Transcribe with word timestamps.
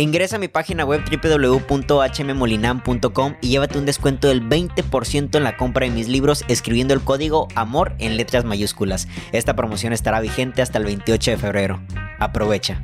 Ingresa 0.00 0.36
a 0.36 0.38
mi 0.38 0.46
página 0.46 0.84
web 0.84 1.02
www.hmmolinam.com 1.10 3.34
y 3.40 3.48
llévate 3.48 3.78
un 3.78 3.84
descuento 3.84 4.28
del 4.28 4.48
20% 4.48 5.36
en 5.36 5.42
la 5.42 5.56
compra 5.56 5.86
de 5.86 5.92
mis 5.92 6.06
libros 6.06 6.44
escribiendo 6.46 6.94
el 6.94 7.00
código 7.00 7.48
AMOR 7.56 7.96
en 7.98 8.16
letras 8.16 8.44
mayúsculas. 8.44 9.08
Esta 9.32 9.56
promoción 9.56 9.92
estará 9.92 10.20
vigente 10.20 10.62
hasta 10.62 10.78
el 10.78 10.84
28 10.84 11.32
de 11.32 11.36
febrero. 11.36 11.82
Aprovecha. 12.20 12.80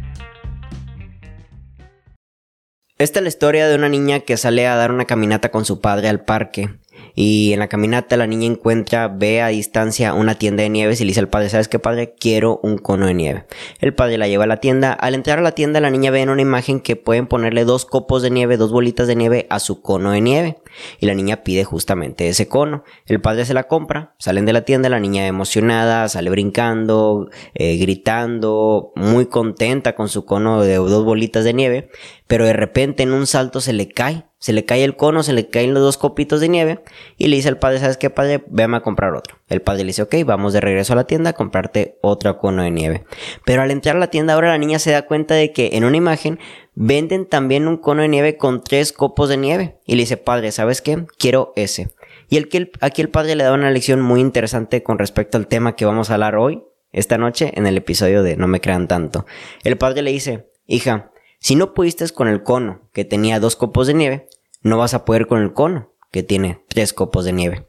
Esta 2.98 3.20
es 3.20 3.22
la 3.22 3.28
historia 3.28 3.68
de 3.68 3.76
una 3.76 3.88
niña 3.88 4.18
que 4.18 4.36
sale 4.36 4.66
a 4.66 4.74
dar 4.74 4.90
una 4.90 5.04
caminata 5.04 5.52
con 5.52 5.64
su 5.64 5.80
padre 5.80 6.08
al 6.08 6.24
parque. 6.24 6.80
Y 7.14 7.52
en 7.52 7.60
la 7.60 7.68
caminata 7.68 8.16
la 8.16 8.26
niña 8.26 8.46
encuentra, 8.46 9.08
ve 9.08 9.40
a 9.40 9.48
distancia 9.48 10.14
una 10.14 10.36
tienda 10.36 10.62
de 10.62 10.68
nieves 10.68 11.00
y 11.00 11.04
le 11.04 11.10
dice 11.10 11.20
al 11.20 11.28
padre, 11.28 11.48
¿sabes 11.48 11.68
qué 11.68 11.78
padre? 11.78 12.14
Quiero 12.18 12.60
un 12.62 12.78
cono 12.78 13.06
de 13.06 13.14
nieve. 13.14 13.44
El 13.80 13.94
padre 13.94 14.18
la 14.18 14.26
lleva 14.26 14.44
a 14.44 14.48
la 14.48 14.58
tienda. 14.58 14.92
Al 14.92 15.14
entrar 15.14 15.38
a 15.38 15.42
la 15.42 15.52
tienda 15.52 15.80
la 15.80 15.90
niña 15.90 16.10
ve 16.10 16.22
en 16.22 16.30
una 16.30 16.42
imagen 16.42 16.80
que 16.80 16.96
pueden 16.96 17.26
ponerle 17.26 17.64
dos 17.64 17.84
copos 17.84 18.22
de 18.22 18.30
nieve, 18.30 18.56
dos 18.56 18.72
bolitas 18.72 19.06
de 19.06 19.16
nieve 19.16 19.46
a 19.50 19.60
su 19.60 19.80
cono 19.80 20.10
de 20.10 20.20
nieve. 20.20 20.56
Y 21.00 21.06
la 21.06 21.14
niña 21.14 21.42
pide 21.44 21.64
justamente 21.64 22.28
ese 22.28 22.48
cono. 22.48 22.84
El 23.06 23.20
padre 23.20 23.44
se 23.44 23.54
la 23.54 23.64
compra, 23.64 24.14
salen 24.18 24.46
de 24.46 24.52
la 24.52 24.64
tienda, 24.64 24.88
la 24.88 25.00
niña 25.00 25.26
emocionada, 25.26 26.08
sale 26.08 26.30
brincando, 26.30 27.28
eh, 27.54 27.76
gritando, 27.76 28.92
muy 28.96 29.26
contenta 29.26 29.94
con 29.94 30.08
su 30.08 30.24
cono 30.24 30.62
de 30.62 30.76
dos 30.76 31.04
bolitas 31.04 31.44
de 31.44 31.54
nieve. 31.54 31.90
Pero 32.26 32.46
de 32.46 32.52
repente 32.52 33.02
en 33.02 33.12
un 33.12 33.26
salto 33.26 33.60
se 33.60 33.72
le 33.72 33.88
cae 33.88 34.24
se 34.44 34.52
le 34.52 34.66
cae 34.66 34.84
el 34.84 34.94
cono, 34.94 35.22
se 35.22 35.32
le 35.32 35.48
caen 35.48 35.72
los 35.72 35.82
dos 35.82 35.96
copitos 35.96 36.38
de 36.38 36.50
nieve 36.50 36.84
y 37.16 37.28
le 37.28 37.36
dice 37.36 37.48
al 37.48 37.58
padre, 37.58 37.78
¿sabes 37.78 37.96
qué 37.96 38.10
padre? 38.10 38.44
Véame 38.48 38.76
a 38.76 38.82
comprar 38.82 39.14
otro. 39.14 39.38
El 39.48 39.60
padre 39.60 39.82
le 39.82 39.88
dice, 39.88 40.02
ok, 40.02 40.14
vamos 40.24 40.54
de 40.54 40.60
regreso 40.60 40.94
a 40.94 40.96
la 40.96 41.06
tienda 41.06 41.30
a 41.30 41.34
comprarte 41.34 41.98
otro 42.00 42.38
cono 42.38 42.62
de 42.62 42.70
nieve. 42.70 43.04
Pero 43.44 43.62
al 43.62 43.70
entrar 43.70 43.96
a 43.96 43.98
la 43.98 44.08
tienda 44.08 44.34
ahora 44.34 44.48
la 44.48 44.58
niña 44.58 44.78
se 44.78 44.90
da 44.90 45.02
cuenta 45.02 45.34
de 45.34 45.52
que 45.52 45.70
en 45.74 45.84
una 45.84 45.98
imagen 45.98 46.38
venden 46.74 47.26
también 47.26 47.68
un 47.68 47.76
cono 47.76 48.02
de 48.02 48.08
nieve 48.08 48.38
con 48.38 48.64
tres 48.64 48.92
copos 48.92 49.28
de 49.28 49.36
nieve. 49.36 49.78
Y 49.86 49.96
le 49.96 50.02
dice, 50.02 50.16
padre, 50.16 50.50
¿sabes 50.50 50.80
qué? 50.80 51.04
Quiero 51.18 51.52
ese. 51.56 51.94
Y 52.30 52.38
aquí 52.80 53.02
el 53.02 53.10
padre 53.10 53.36
le 53.36 53.44
da 53.44 53.52
una 53.52 53.70
lección 53.70 54.00
muy 54.00 54.20
interesante 54.20 54.82
con 54.82 54.98
respecto 54.98 55.36
al 55.36 55.46
tema 55.46 55.76
que 55.76 55.84
vamos 55.84 56.10
a 56.10 56.14
hablar 56.14 56.36
hoy, 56.36 56.64
esta 56.90 57.18
noche, 57.18 57.52
en 57.54 57.66
el 57.66 57.76
episodio 57.76 58.22
de 58.22 58.36
No 58.36 58.48
me 58.48 58.60
crean 58.60 58.88
tanto. 58.88 59.26
El 59.62 59.76
padre 59.76 60.00
le 60.02 60.10
dice, 60.10 60.48
hija, 60.66 61.12
si 61.38 61.54
no 61.54 61.74
pudiste 61.74 62.08
con 62.10 62.28
el 62.28 62.42
cono 62.42 62.88
que 62.94 63.04
tenía 63.04 63.40
dos 63.40 63.56
copos 63.56 63.86
de 63.86 63.94
nieve, 63.94 64.28
no 64.62 64.78
vas 64.78 64.94
a 64.94 65.04
poder 65.04 65.26
con 65.26 65.42
el 65.42 65.52
cono 65.52 65.92
que 66.10 66.22
tiene 66.22 66.64
tres 66.68 66.94
copos 66.94 67.26
de 67.26 67.34
nieve. 67.34 67.68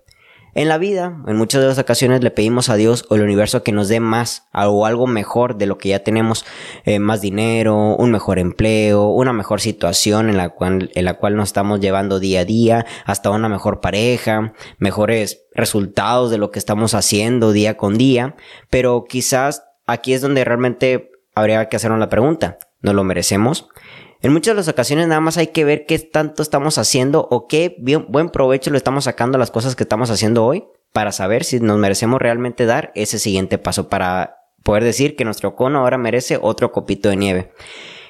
En 0.57 0.69
la 0.69 0.77
vida, 0.77 1.21
en 1.27 1.35
muchas 1.35 1.61
de 1.61 1.67
las 1.67 1.77
ocasiones 1.77 2.23
le 2.23 2.31
pedimos 2.31 2.69
a 2.69 2.77
Dios 2.77 3.05
o 3.09 3.15
al 3.15 3.23
universo 3.23 3.61
que 3.61 3.73
nos 3.73 3.89
dé 3.89 3.99
más 3.99 4.47
o 4.53 4.85
algo 4.85 5.05
mejor 5.05 5.57
de 5.57 5.65
lo 5.65 5.77
que 5.77 5.89
ya 5.89 5.99
tenemos, 5.99 6.45
eh, 6.85 6.97
más 6.99 7.19
dinero, 7.19 7.97
un 7.97 8.09
mejor 8.09 8.39
empleo, 8.39 9.07
una 9.07 9.33
mejor 9.33 9.59
situación 9.59 10.29
en 10.29 10.37
la, 10.37 10.47
cual, 10.47 10.91
en 10.95 11.03
la 11.03 11.15
cual 11.15 11.35
nos 11.35 11.49
estamos 11.49 11.81
llevando 11.81 12.21
día 12.21 12.39
a 12.39 12.45
día, 12.45 12.85
hasta 13.03 13.31
una 13.31 13.49
mejor 13.49 13.81
pareja, 13.81 14.53
mejores 14.77 15.45
resultados 15.53 16.31
de 16.31 16.37
lo 16.37 16.51
que 16.51 16.59
estamos 16.59 16.93
haciendo 16.93 17.51
día 17.51 17.75
con 17.75 17.97
día, 17.97 18.37
pero 18.69 19.03
quizás 19.03 19.65
aquí 19.85 20.13
es 20.13 20.21
donde 20.21 20.45
realmente 20.45 21.11
habría 21.35 21.67
que 21.67 21.75
hacernos 21.75 21.99
la 21.99 22.07
pregunta, 22.07 22.59
¿no 22.79 22.93
lo 22.93 23.03
merecemos? 23.03 23.67
En 24.25 24.33
muchas 24.33 24.53
de 24.53 24.55
las 24.55 24.67
ocasiones 24.67 25.07
nada 25.07 25.21
más 25.21 25.37
hay 25.37 25.49
que 25.49 25.63
ver 25.63 25.85
qué 25.85 25.99
tanto 25.99 26.41
estamos 26.41 26.79
haciendo 26.79 27.27
o 27.29 27.47
qué 27.47 27.75
buen 28.07 28.31
provecho 28.31 28.71
le 28.71 28.77
estamos 28.77 29.03
sacando 29.03 29.37
las 29.37 29.51
cosas 29.51 29.75
que 29.75 29.83
estamos 29.83 30.09
haciendo 30.09 30.43
hoy 30.43 30.63
para 30.93 31.11
saber 31.11 31.43
si 31.43 31.59
nos 31.59 31.77
merecemos 31.77 32.19
realmente 32.19 32.65
dar 32.65 32.91
ese 32.95 33.19
siguiente 33.19 33.59
paso 33.59 33.87
para 33.87 34.37
poder 34.63 34.83
decir 34.83 35.15
que 35.15 35.25
nuestro 35.25 35.55
cono 35.55 35.77
ahora 35.77 35.99
merece 35.99 36.39
otro 36.41 36.71
copito 36.71 37.07
de 37.09 37.17
nieve. 37.17 37.51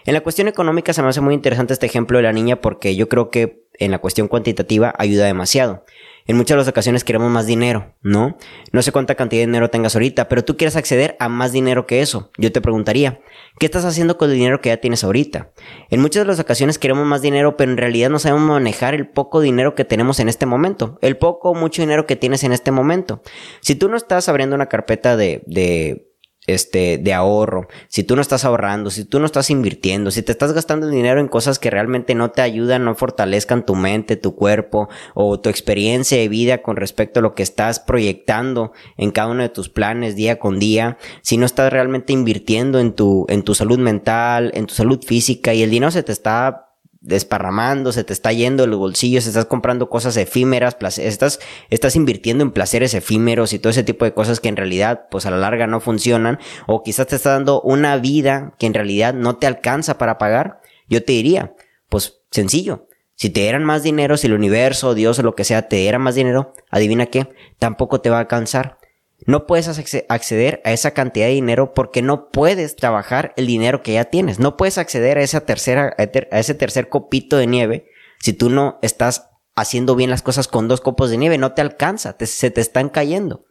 En 0.06 0.14
la 0.14 0.22
cuestión 0.22 0.48
económica 0.48 0.94
se 0.94 1.02
me 1.02 1.10
hace 1.10 1.20
muy 1.20 1.34
interesante 1.34 1.74
este 1.74 1.86
ejemplo 1.86 2.18
de 2.18 2.24
la 2.24 2.32
niña 2.32 2.62
porque 2.62 2.96
yo 2.96 3.10
creo 3.10 3.30
que 3.30 3.65
en 3.80 3.92
la 3.92 4.00
cuestión 4.00 4.28
cuantitativa 4.28 4.94
ayuda 4.98 5.26
demasiado. 5.26 5.86
En 6.28 6.38
muchas 6.38 6.56
de 6.56 6.60
las 6.60 6.68
ocasiones 6.68 7.04
queremos 7.04 7.30
más 7.30 7.46
dinero, 7.46 7.94
¿no? 8.02 8.36
No 8.72 8.82
sé 8.82 8.92
cuánta 8.92 9.14
cantidad 9.14 9.42
de 9.42 9.46
dinero 9.46 9.70
tengas 9.70 9.94
ahorita, 9.96 10.28
pero 10.28 10.44
tú 10.44 10.58
quieres 10.58 10.76
acceder 10.76 11.16
a 11.20 11.30
más 11.30 11.52
dinero 11.52 11.86
que 11.86 12.02
eso. 12.02 12.32
Yo 12.40 12.52
te 12.52 12.62
preguntaría, 12.62 13.20
¿qué 13.60 13.68
estás 13.68 13.86
haciendo 13.86 14.18
con 14.18 14.32
el 14.32 14.36
dinero 14.36 14.60
que 14.60 14.70
ya 14.70 14.78
tienes 14.78 15.04
ahorita? 15.04 15.52
En 15.92 16.02
muchas 16.02 16.24
de 16.24 16.28
las 16.28 16.40
ocasiones 16.40 16.80
queremos 16.80 17.06
más 17.06 17.22
dinero, 17.22 17.58
pero 17.58 17.72
en 17.72 17.78
realidad 17.78 18.10
no 18.10 18.18
sabemos 18.18 18.50
manejar 18.50 18.96
el 18.96 19.08
poco 19.08 19.40
dinero 19.40 19.76
que 19.76 19.86
tenemos 19.86 20.20
en 20.20 20.28
este 20.28 20.48
momento. 20.48 20.98
El 21.02 21.16
poco 21.18 21.52
o 21.52 21.54
mucho 21.54 21.84
dinero 21.84 22.08
que 22.08 22.16
tienes 22.16 22.44
en 22.44 22.54
este 22.54 22.72
momento. 22.72 23.22
Si 23.62 23.76
tú 23.76 23.88
no 23.88 23.96
estás 23.96 24.28
abriendo 24.28 24.56
una 24.56 24.66
carpeta 24.66 25.16
de, 25.16 25.44
de 25.46 26.08
este, 26.48 26.98
de 26.98 27.14
ahorro, 27.14 27.68
si 27.88 28.04
tú 28.04 28.16
no 28.16 28.22
estás 28.22 28.46
ahorrando, 28.46 28.90
si 28.90 29.06
tú 29.06 29.20
no 29.20 29.26
estás 29.26 29.50
invirtiendo, 29.50 30.12
si 30.12 30.22
te 30.22 30.32
estás 30.32 30.54
gastando 30.54 30.88
dinero 30.88 31.20
en 31.20 31.28
cosas 31.28 31.60
que 31.60 31.70
realmente 31.70 32.16
no 32.16 32.32
te 32.32 32.42
ayudan, 32.42 32.86
no 32.86 32.96
fortalezcan 32.96 33.66
tu 33.66 33.76
mente, 33.76 34.16
tu 34.16 34.36
cuerpo 34.36 34.90
o 35.14 35.40
tu 35.40 35.50
experiencia 35.50 36.18
de 36.18 36.28
vida 36.28 36.62
con 36.62 36.76
respecto 36.76 37.20
a 37.20 37.24
lo 37.24 37.36
que 37.36 37.44
estás 37.44 37.80
proyectando 37.80 38.74
en 38.98 39.12
cada 39.12 39.30
uno 39.30 39.44
de 39.44 39.50
tus 39.50 39.70
planes 39.70 40.16
día 40.16 40.40
con 40.40 40.60
día, 40.60 40.98
si 41.22 41.38
no 41.38 41.46
estás 41.46 41.72
realmente 41.72 42.14
invirtiendo 42.14 42.80
en 42.80 42.94
tu, 42.94 43.26
en 43.30 43.44
tu 43.44 43.56
salud 43.56 43.80
mental, 43.80 44.52
en 44.54 44.66
tu 44.66 44.74
salud 44.74 45.04
física 45.06 45.54
y 45.54 45.64
el 45.64 45.70
dinero 45.70 45.92
se 45.92 46.04
te 46.04 46.12
está 46.12 46.65
desparramando, 47.06 47.92
se 47.92 48.04
te 48.04 48.14
está 48.14 48.34
yendo 48.34 48.64
el 48.64 48.76
bolsillo, 48.76 49.22
se 49.22 49.30
estás 49.30 49.46
comprando 49.46 49.90
cosas 49.90 50.18
efímeras, 50.18 50.76
estás, 50.98 51.40
estás 51.70 51.96
invirtiendo 51.96 52.44
en 52.44 52.52
placeres 52.52 52.94
efímeros 52.94 53.54
y 53.54 53.60
todo 53.60 53.70
ese 53.70 53.84
tipo 53.84 54.06
de 54.06 54.14
cosas 54.14 54.40
que 54.40 54.50
en 54.50 54.58
realidad, 54.58 55.08
pues 55.12 55.26
a 55.26 55.32
la 55.32 55.38
larga 55.38 55.68
no 55.68 55.80
funcionan, 55.80 56.40
o 56.68 56.84
quizás 56.84 57.08
te 57.08 57.16
está 57.16 57.32
dando 57.32 57.62
una 57.62 57.98
vida 57.98 58.56
que 58.58 58.66
en 58.66 58.74
realidad 58.74 59.14
no 59.14 59.38
te 59.38 59.48
alcanza 59.48 59.98
para 59.98 60.18
pagar, 60.18 60.62
yo 60.88 61.04
te 61.04 61.14
diría, 61.14 61.54
pues 61.90 62.22
sencillo, 62.32 62.88
si 63.16 63.30
te 63.30 63.42
dieran 63.42 63.64
más 63.64 63.84
dinero, 63.84 64.18
si 64.18 64.28
el 64.28 64.34
universo, 64.34 64.94
Dios 64.94 65.20
o 65.20 65.24
lo 65.24 65.36
que 65.36 65.44
sea 65.44 65.68
te 65.68 65.78
diera 65.78 66.00
más 66.00 66.16
dinero, 66.16 66.54
adivina 66.70 67.06
qué, 67.06 67.30
tampoco 67.60 68.02
te 68.02 68.10
va 68.10 68.18
a 68.18 68.22
alcanzar. 68.22 68.80
No 69.26 69.48
puedes 69.48 69.68
acceder 69.68 70.62
a 70.64 70.72
esa 70.72 70.92
cantidad 70.92 71.26
de 71.26 71.34
dinero 71.34 71.74
porque 71.74 72.02
no 72.02 72.30
puedes 72.30 72.76
trabajar 72.76 73.34
el 73.38 73.48
dinero 73.48 73.82
que 73.84 73.94
ya 73.94 74.06
tienes. 74.06 74.40
No 74.40 74.58
puedes 74.58 74.78
acceder 74.78 75.18
a 75.18 75.22
ese 75.22 76.54
tercer 76.54 76.90
copito 76.90 77.38
de 77.38 77.48
nieve 77.48 77.88
si 78.20 78.34
tú 78.34 78.50
no 78.50 78.80
estás 78.82 79.30
haciendo 79.56 79.96
bien 79.96 80.10
las 80.10 80.22
cosas 80.22 80.48
con 80.48 80.68
dos 80.68 80.82
copos 80.82 81.10
de 81.10 81.18
nieve. 81.18 81.38
No 81.38 81.54
te 81.54 81.62
alcanza, 81.62 82.16
se 82.20 82.52
te 82.52 82.62
están 82.62 82.90
cayendo. 82.90 83.46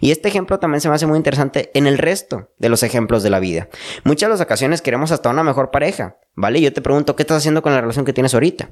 Y 0.00 0.10
este 0.10 0.28
ejemplo 0.28 0.58
también 0.58 0.80
se 0.80 0.88
me 0.88 0.94
hace 0.94 1.06
muy 1.06 1.16
interesante 1.16 1.70
en 1.74 1.86
el 1.86 1.98
resto 1.98 2.50
de 2.58 2.68
los 2.68 2.82
ejemplos 2.82 3.22
de 3.22 3.30
la 3.30 3.38
vida. 3.40 3.68
Muchas 4.04 4.28
de 4.28 4.34
las 4.34 4.40
ocasiones 4.40 4.82
queremos 4.82 5.12
hasta 5.12 5.30
una 5.30 5.44
mejor 5.44 5.70
pareja, 5.70 6.18
¿vale? 6.34 6.60
Yo 6.60 6.72
te 6.72 6.80
pregunto, 6.80 7.14
¿qué 7.14 7.22
estás 7.22 7.38
haciendo 7.38 7.62
con 7.62 7.72
la 7.72 7.80
relación 7.80 8.04
que 8.04 8.12
tienes 8.12 8.34
ahorita? 8.34 8.70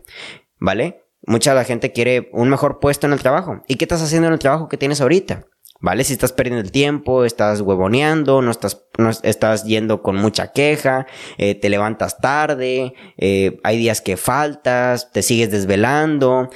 ¿Vale? 0.58 1.04
Mucha 1.26 1.50
de 1.50 1.56
la 1.56 1.64
gente 1.64 1.92
quiere 1.92 2.30
un 2.32 2.48
mejor 2.48 2.80
puesto 2.80 3.06
en 3.06 3.12
el 3.12 3.20
trabajo. 3.20 3.62
¿Y 3.66 3.76
qué 3.76 3.84
estás 3.84 4.02
haciendo 4.02 4.28
en 4.28 4.34
el 4.34 4.38
trabajo 4.38 4.68
que 4.68 4.76
tienes 4.76 5.00
ahorita? 5.00 5.46
¿Vale? 5.80 6.02
Si 6.02 6.12
estás 6.12 6.32
perdiendo 6.32 6.60
el 6.60 6.72
tiempo, 6.72 7.24
estás 7.24 7.60
huevoneando, 7.60 8.42
no 8.42 8.50
estás, 8.50 8.84
no 8.98 9.10
estás 9.10 9.64
yendo 9.64 10.02
con 10.02 10.16
mucha 10.16 10.50
queja, 10.50 11.06
eh, 11.36 11.54
te 11.54 11.68
levantas 11.68 12.18
tarde, 12.18 12.94
eh, 13.16 13.60
hay 13.62 13.78
días 13.78 14.00
que 14.00 14.16
faltas, 14.16 15.12
te 15.12 15.22
sigues 15.22 15.52
desvelando. 15.52 16.50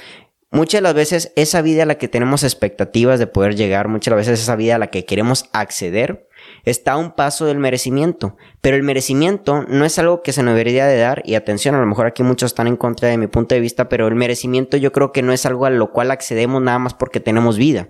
Muchas 0.51 0.79
de 0.79 0.83
las 0.83 0.93
veces 0.93 1.31
esa 1.37 1.61
vida 1.61 1.83
a 1.83 1.85
la 1.85 1.97
que 1.97 2.09
tenemos 2.09 2.43
expectativas 2.43 3.17
de 3.17 3.27
poder 3.27 3.55
llegar, 3.55 3.87
muchas 3.87 4.11
de 4.11 4.17
las 4.17 4.27
veces 4.27 4.43
esa 4.43 4.57
vida 4.57 4.75
a 4.75 4.77
la 4.77 4.87
que 4.87 5.05
queremos 5.05 5.45
acceder, 5.53 6.27
está 6.65 6.91
a 6.91 6.97
un 6.97 7.13
paso 7.13 7.45
del 7.45 7.57
merecimiento. 7.57 8.35
Pero 8.61 8.75
el 8.75 8.83
merecimiento 8.83 9.63
no 9.67 9.85
es 9.85 9.97
algo 9.99 10.21
que 10.21 10.33
se 10.33 10.43
nos 10.43 10.53
debería 10.53 10.85
de 10.85 10.97
dar, 10.97 11.23
y 11.25 11.35
atención, 11.35 11.75
a 11.75 11.79
lo 11.79 11.85
mejor 11.85 12.05
aquí 12.07 12.23
muchos 12.23 12.51
están 12.51 12.67
en 12.67 12.75
contra 12.75 13.07
de 13.07 13.17
mi 13.17 13.27
punto 13.27 13.55
de 13.55 13.61
vista, 13.61 13.89
pero 13.89 14.07
el 14.07 14.15
merecimiento 14.15 14.77
yo 14.77 14.91
creo 14.91 15.11
que 15.11 15.21
no 15.21 15.31
es 15.31 15.45
algo 15.45 15.65
a 15.65 15.69
lo 15.69 15.91
cual 15.91 16.11
accedemos 16.11 16.61
nada 16.61 16.77
más 16.77 16.93
porque 16.93 17.19
tenemos 17.19 17.57
vida. 17.57 17.87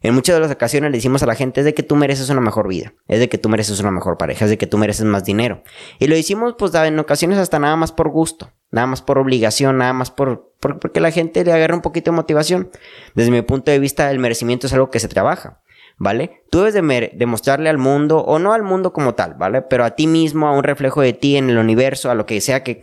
En 0.00 0.14
muchas 0.14 0.36
de 0.36 0.40
las 0.40 0.50
ocasiones 0.50 0.90
le 0.90 0.98
decimos 0.98 1.22
a 1.22 1.26
la 1.26 1.34
gente 1.34 1.60
es 1.60 1.64
de 1.64 1.74
que 1.74 1.82
tú 1.82 1.96
mereces 1.96 2.30
una 2.30 2.40
mejor 2.40 2.68
vida, 2.68 2.94
es 3.08 3.18
de 3.18 3.28
que 3.28 3.38
tú 3.38 3.48
mereces 3.48 3.80
una 3.80 3.90
mejor 3.90 4.16
pareja, 4.16 4.44
es 4.44 4.50
de 4.50 4.58
que 4.58 4.66
tú 4.66 4.78
mereces 4.78 5.04
más 5.04 5.24
dinero. 5.24 5.62
Y 5.98 6.06
lo 6.06 6.14
decimos 6.14 6.54
pues 6.58 6.72
en 6.74 6.98
ocasiones 6.98 7.38
hasta 7.38 7.58
nada 7.58 7.76
más 7.76 7.92
por 7.92 8.08
gusto, 8.10 8.52
nada 8.70 8.86
más 8.86 9.02
por 9.02 9.18
obligación, 9.18 9.78
nada 9.78 9.92
más 9.92 10.10
por, 10.10 10.52
porque 10.60 11.00
la 11.00 11.10
gente 11.10 11.44
le 11.44 11.52
agarra 11.52 11.74
un 11.74 11.82
poquito 11.82 12.10
de 12.10 12.16
motivación. 12.16 12.70
Desde 13.14 13.30
mi 13.30 13.42
punto 13.42 13.70
de 13.70 13.78
vista 13.78 14.10
el 14.10 14.18
merecimiento 14.18 14.66
es 14.66 14.72
algo 14.72 14.90
que 14.90 15.00
se 15.00 15.08
trabaja. 15.08 15.60
¿Vale? 16.00 16.44
Tú 16.48 16.58
debes 16.60 16.74
de 16.74 17.12
demostrarle 17.16 17.68
al 17.68 17.76
mundo, 17.76 18.18
o 18.18 18.38
no 18.38 18.52
al 18.52 18.62
mundo 18.62 18.92
como 18.92 19.16
tal, 19.16 19.34
¿vale? 19.34 19.62
Pero 19.62 19.84
a 19.84 19.96
ti 19.96 20.06
mismo, 20.06 20.46
a 20.46 20.52
un 20.52 20.62
reflejo 20.62 21.00
de 21.00 21.12
ti 21.12 21.36
en 21.36 21.50
el 21.50 21.58
universo, 21.58 22.08
a 22.08 22.14
lo 22.14 22.24
que 22.24 22.40
sea 22.40 22.62
que 22.62 22.78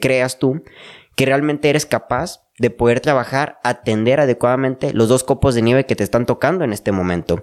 creas 0.00 0.38
tú, 0.38 0.62
que 1.16 1.26
realmente 1.26 1.70
eres 1.70 1.86
capaz 1.86 2.44
de 2.58 2.70
poder 2.70 3.00
trabajar, 3.00 3.58
atender 3.64 4.20
adecuadamente 4.20 4.92
los 4.92 5.08
dos 5.08 5.24
copos 5.24 5.54
de 5.54 5.62
nieve 5.62 5.86
que 5.86 5.96
te 5.96 6.04
están 6.04 6.26
tocando 6.26 6.64
en 6.64 6.72
este 6.72 6.92
momento 6.92 7.42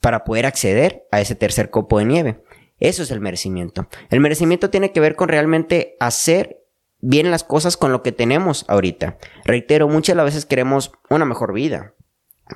para 0.00 0.24
poder 0.24 0.46
acceder 0.46 1.06
a 1.10 1.20
ese 1.20 1.34
tercer 1.34 1.70
copo 1.70 1.98
de 1.98 2.04
nieve. 2.04 2.44
Eso 2.78 3.02
es 3.02 3.10
el 3.10 3.20
merecimiento. 3.20 3.88
El 4.10 4.20
merecimiento 4.20 4.70
tiene 4.70 4.92
que 4.92 5.00
ver 5.00 5.16
con 5.16 5.28
realmente 5.28 5.96
hacer 6.00 6.64
bien 7.00 7.30
las 7.30 7.44
cosas 7.44 7.76
con 7.76 7.92
lo 7.92 8.02
que 8.02 8.12
tenemos 8.12 8.64
ahorita. 8.68 9.18
Reitero, 9.44 9.88
muchas 9.88 10.16
veces 10.16 10.46
queremos 10.46 10.92
una 11.10 11.24
mejor 11.24 11.52
vida, 11.52 11.94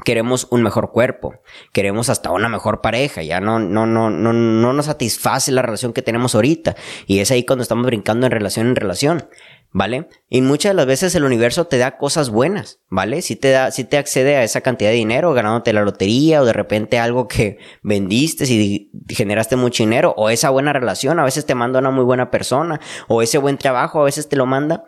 queremos 0.05 0.49
un 0.51 0.63
mejor 0.63 0.91
cuerpo, 0.91 1.41
queremos 1.73 2.09
hasta 2.09 2.31
una 2.31 2.49
mejor 2.49 2.81
pareja, 2.81 3.23
ya 3.23 3.41
no, 3.41 3.59
no, 3.59 3.87
no, 3.87 4.11
no, 4.11 4.33
no 4.33 4.73
nos 4.73 4.87
satisface 4.87 5.53
la 5.53 5.63
relación 5.63 5.93
que 5.93 6.03
tenemos 6.03 6.35
ahorita. 6.35 6.77
Y 7.07 7.21
es 7.21 7.31
ahí 7.31 7.45
cuando 7.45 7.63
estamos 7.63 7.87
brincando 7.87 8.27
en 8.27 8.33
relación 8.33 8.69
en 8.69 8.77
relación. 8.77 9.29
¿Vale? 9.71 10.09
Y 10.29 10.41
muchas 10.41 10.71
de 10.71 10.75
las 10.75 10.87
veces 10.87 11.15
el 11.15 11.25
universo 11.25 11.67
te 11.67 11.79
da 11.79 11.97
cosas 11.97 12.31
buenas, 12.31 12.81
¿vale? 12.89 13.23
Si 13.23 13.37
te 13.37 13.51
da, 13.51 13.71
si 13.71 13.85
te 13.85 13.99
accede 13.99 14.37
a 14.37 14.45
esa 14.45 14.61
cantidad 14.61 14.91
de 14.91 14.97
dinero 14.97 15.33
ganándote 15.35 15.73
la 15.73 15.83
lotería 15.83 16.43
o 16.43 16.45
de 16.45 16.53
repente 16.53 16.99
algo 16.99 17.29
que 17.29 17.59
vendiste 17.83 18.45
y 18.47 18.91
generaste 19.09 19.57
mucho 19.57 19.83
dinero 19.83 20.15
o 20.17 20.31
esa 20.31 20.51
buena 20.51 20.73
relación, 20.73 21.19
a 21.19 21.25
veces 21.25 21.47
te 21.47 21.55
manda 21.55 21.79
una 21.79 21.91
muy 21.91 22.05
buena 22.05 22.31
persona 22.31 22.81
o 23.09 23.23
ese 23.23 23.39
buen 23.39 23.59
trabajo, 23.59 24.01
a 24.01 24.05
veces 24.05 24.29
te 24.29 24.37
lo 24.37 24.47
manda 24.47 24.85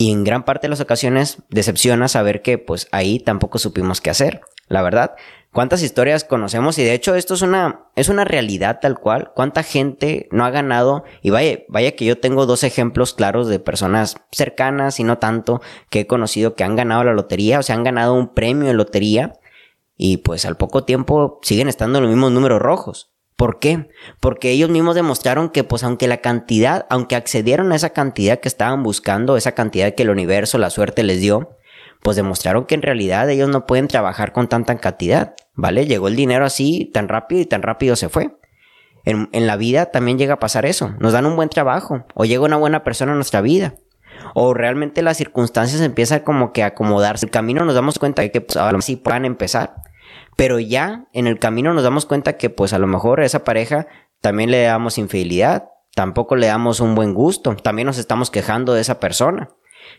y 0.00 0.12
en 0.12 0.24
gran 0.24 0.44
parte 0.44 0.66
de 0.66 0.70
las 0.70 0.80
ocasiones 0.80 1.42
decepciona 1.50 2.08
saber 2.08 2.40
que 2.40 2.56
pues 2.56 2.88
ahí 2.90 3.20
tampoco 3.20 3.58
supimos 3.58 4.00
qué 4.00 4.08
hacer, 4.08 4.40
la 4.66 4.80
verdad. 4.80 5.14
¿Cuántas 5.52 5.82
historias 5.82 6.22
conocemos? 6.22 6.78
Y 6.78 6.84
de 6.84 6.94
hecho 6.94 7.16
esto 7.16 7.34
es 7.34 7.42
una, 7.42 7.86
es 7.96 8.08
una 8.08 8.24
realidad 8.24 8.78
tal 8.80 9.00
cual. 9.00 9.32
¿Cuánta 9.34 9.64
gente 9.64 10.28
no 10.30 10.44
ha 10.44 10.50
ganado? 10.50 11.02
Y 11.22 11.30
vaya, 11.30 11.58
vaya 11.68 11.96
que 11.96 12.04
yo 12.04 12.18
tengo 12.18 12.46
dos 12.46 12.62
ejemplos 12.62 13.14
claros 13.14 13.48
de 13.48 13.58
personas 13.58 14.16
cercanas 14.30 15.00
y 15.00 15.04
no 15.04 15.18
tanto 15.18 15.60
que 15.88 16.00
he 16.00 16.06
conocido 16.06 16.54
que 16.54 16.62
han 16.62 16.76
ganado 16.76 17.02
la 17.02 17.14
lotería 17.14 17.58
o 17.58 17.62
se 17.64 17.72
han 17.72 17.82
ganado 17.82 18.14
un 18.14 18.32
premio 18.32 18.68
de 18.68 18.74
lotería 18.74 19.32
y 19.96 20.18
pues 20.18 20.46
al 20.46 20.56
poco 20.56 20.84
tiempo 20.84 21.40
siguen 21.42 21.68
estando 21.68 22.00
los 22.00 22.08
mismos 22.08 22.30
números 22.30 22.62
rojos. 22.62 23.10
¿Por 23.34 23.58
qué? 23.58 23.88
Porque 24.20 24.50
ellos 24.50 24.70
mismos 24.70 24.94
demostraron 24.94 25.48
que 25.48 25.64
pues 25.64 25.82
aunque 25.82 26.06
la 26.06 26.18
cantidad, 26.18 26.86
aunque 26.90 27.16
accedieron 27.16 27.72
a 27.72 27.76
esa 27.76 27.90
cantidad 27.90 28.38
que 28.38 28.48
estaban 28.48 28.82
buscando, 28.82 29.36
esa 29.36 29.52
cantidad 29.52 29.94
que 29.94 30.04
el 30.04 30.10
universo, 30.10 30.58
la 30.58 30.70
suerte 30.70 31.02
les 31.02 31.20
dio, 31.20 31.56
pues 32.02 32.16
demostraron 32.16 32.64
que 32.64 32.74
en 32.74 32.82
realidad 32.82 33.28
ellos 33.30 33.48
no 33.48 33.66
pueden 33.66 33.88
trabajar 33.88 34.32
con 34.32 34.48
tanta 34.48 34.76
cantidad, 34.78 35.34
¿vale? 35.54 35.86
Llegó 35.86 36.08
el 36.08 36.16
dinero 36.16 36.44
así 36.44 36.90
tan 36.92 37.08
rápido 37.08 37.40
y 37.40 37.46
tan 37.46 37.62
rápido 37.62 37.96
se 37.96 38.08
fue. 38.08 38.36
En, 39.04 39.28
en, 39.32 39.46
la 39.46 39.56
vida 39.56 39.86
también 39.86 40.18
llega 40.18 40.34
a 40.34 40.38
pasar 40.38 40.66
eso. 40.66 40.94
Nos 40.98 41.12
dan 41.12 41.26
un 41.26 41.36
buen 41.36 41.48
trabajo 41.48 42.04
o 42.14 42.24
llega 42.24 42.44
una 42.44 42.56
buena 42.56 42.84
persona 42.84 43.12
a 43.12 43.14
nuestra 43.14 43.40
vida. 43.40 43.74
O 44.34 44.54
realmente 44.54 45.02
las 45.02 45.16
circunstancias 45.16 45.80
empiezan 45.80 46.20
como 46.20 46.52
que 46.52 46.62
a 46.62 46.66
acomodarse. 46.66 47.26
El 47.26 47.32
camino 47.32 47.64
nos 47.64 47.74
damos 47.74 47.98
cuenta 47.98 48.22
de 48.22 48.30
que 48.30 48.40
pues, 48.40 48.56
ahora 48.56 48.80
sí 48.82 48.96
puedan 48.96 49.24
empezar. 49.24 49.74
Pero 50.36 50.58
ya 50.58 51.06
en 51.12 51.26
el 51.26 51.38
camino 51.38 51.74
nos 51.74 51.82
damos 51.82 52.06
cuenta 52.06 52.36
que 52.36 52.50
pues 52.50 52.72
a 52.72 52.78
lo 52.78 52.86
mejor 52.86 53.20
a 53.20 53.26
esa 53.26 53.44
pareja 53.44 53.86
también 54.20 54.50
le 54.50 54.62
damos 54.62 54.98
infidelidad, 54.98 55.68
tampoco 55.94 56.36
le 56.36 56.46
damos 56.46 56.80
un 56.80 56.94
buen 56.94 57.14
gusto, 57.14 57.54
también 57.56 57.86
nos 57.86 57.98
estamos 57.98 58.30
quejando 58.30 58.74
de 58.74 58.80
esa 58.80 59.00
persona. 59.00 59.48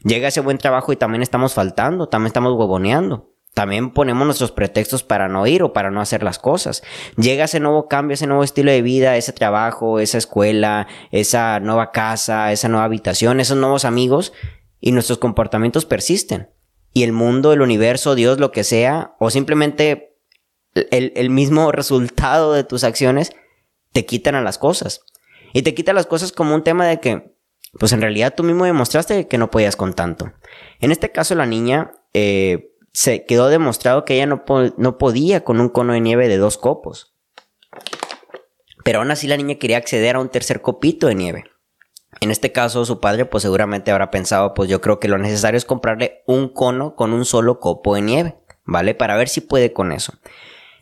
Llega 0.03 0.29
ese 0.29 0.41
buen 0.41 0.57
trabajo 0.57 0.91
y 0.91 0.95
también 0.95 1.21
estamos 1.21 1.53
faltando, 1.53 2.09
también 2.09 2.27
estamos 2.27 2.53
huevoneando. 2.53 3.31
También 3.53 3.91
ponemos 3.91 4.25
nuestros 4.25 4.51
pretextos 4.51 5.03
para 5.03 5.27
no 5.27 5.45
ir 5.45 5.61
o 5.61 5.73
para 5.73 5.91
no 5.91 5.99
hacer 5.99 6.23
las 6.23 6.39
cosas. 6.39 6.83
Llega 7.17 7.43
ese 7.43 7.59
nuevo 7.59 7.89
cambio, 7.89 8.13
ese 8.13 8.25
nuevo 8.25 8.45
estilo 8.45 8.71
de 8.71 8.81
vida, 8.81 9.17
ese 9.17 9.33
trabajo, 9.33 9.99
esa 9.99 10.17
escuela, 10.17 10.87
esa 11.11 11.59
nueva 11.59 11.91
casa, 11.91 12.53
esa 12.53 12.69
nueva 12.69 12.85
habitación, 12.85 13.41
esos 13.41 13.57
nuevos 13.57 13.83
amigos 13.83 14.31
y 14.79 14.93
nuestros 14.93 15.17
comportamientos 15.17 15.85
persisten. 15.85 16.49
Y 16.93 17.03
el 17.03 17.11
mundo, 17.11 17.51
el 17.51 17.61
universo, 17.61 18.15
Dios, 18.15 18.39
lo 18.39 18.51
que 18.51 18.63
sea, 18.63 19.15
o 19.19 19.29
simplemente 19.29 20.17
el, 20.73 21.29
mismo 21.29 21.71
resultado 21.73 22.53
de 22.53 22.63
tus 22.63 22.83
acciones 22.85 23.31
te 23.91 24.05
quitan 24.05 24.35
a 24.35 24.41
las 24.41 24.57
cosas. 24.57 25.01
Y 25.53 25.63
te 25.63 25.73
quitan 25.73 25.95
las 25.95 26.05
cosas 26.05 26.31
como 26.31 26.55
un 26.55 26.63
tema 26.63 26.87
de 26.87 27.01
que, 27.01 27.30
pues 27.79 27.93
en 27.93 28.01
realidad 28.01 28.33
tú 28.35 28.43
mismo 28.43 28.65
demostraste 28.65 29.27
que 29.27 29.37
no 29.37 29.51
podías 29.51 29.75
con 29.75 29.93
tanto. 29.93 30.33
En 30.79 30.91
este 30.91 31.11
caso 31.11 31.35
la 31.35 31.45
niña 31.45 31.91
eh, 32.13 32.75
se 32.93 33.25
quedó 33.25 33.47
demostrado 33.47 34.03
que 34.03 34.15
ella 34.15 34.25
no, 34.25 34.43
no 34.77 34.97
podía 34.97 35.43
con 35.43 35.59
un 35.59 35.69
cono 35.69 35.93
de 35.93 36.01
nieve 36.01 36.27
de 36.27 36.37
dos 36.37 36.57
copos. 36.57 37.15
Pero 38.83 38.99
aún 38.99 39.11
así 39.11 39.27
la 39.27 39.37
niña 39.37 39.55
quería 39.55 39.77
acceder 39.77 40.15
a 40.15 40.19
un 40.19 40.29
tercer 40.29 40.61
copito 40.61 41.07
de 41.07 41.15
nieve. 41.15 41.45
En 42.19 42.29
este 42.29 42.51
caso 42.51 42.83
su 42.83 42.99
padre 42.99 43.25
pues 43.25 43.43
seguramente 43.43 43.91
habrá 43.91 44.11
pensado 44.11 44.53
pues 44.53 44.69
yo 44.69 44.81
creo 44.81 44.99
que 44.99 45.07
lo 45.07 45.17
necesario 45.17 45.57
es 45.57 45.65
comprarle 45.65 46.23
un 46.27 46.49
cono 46.49 46.95
con 46.95 47.13
un 47.13 47.23
solo 47.23 47.59
copo 47.59 47.95
de 47.95 48.01
nieve, 48.01 48.35
¿vale? 48.65 48.95
Para 48.95 49.15
ver 49.15 49.29
si 49.29 49.39
puede 49.39 49.71
con 49.71 49.93
eso. 49.93 50.13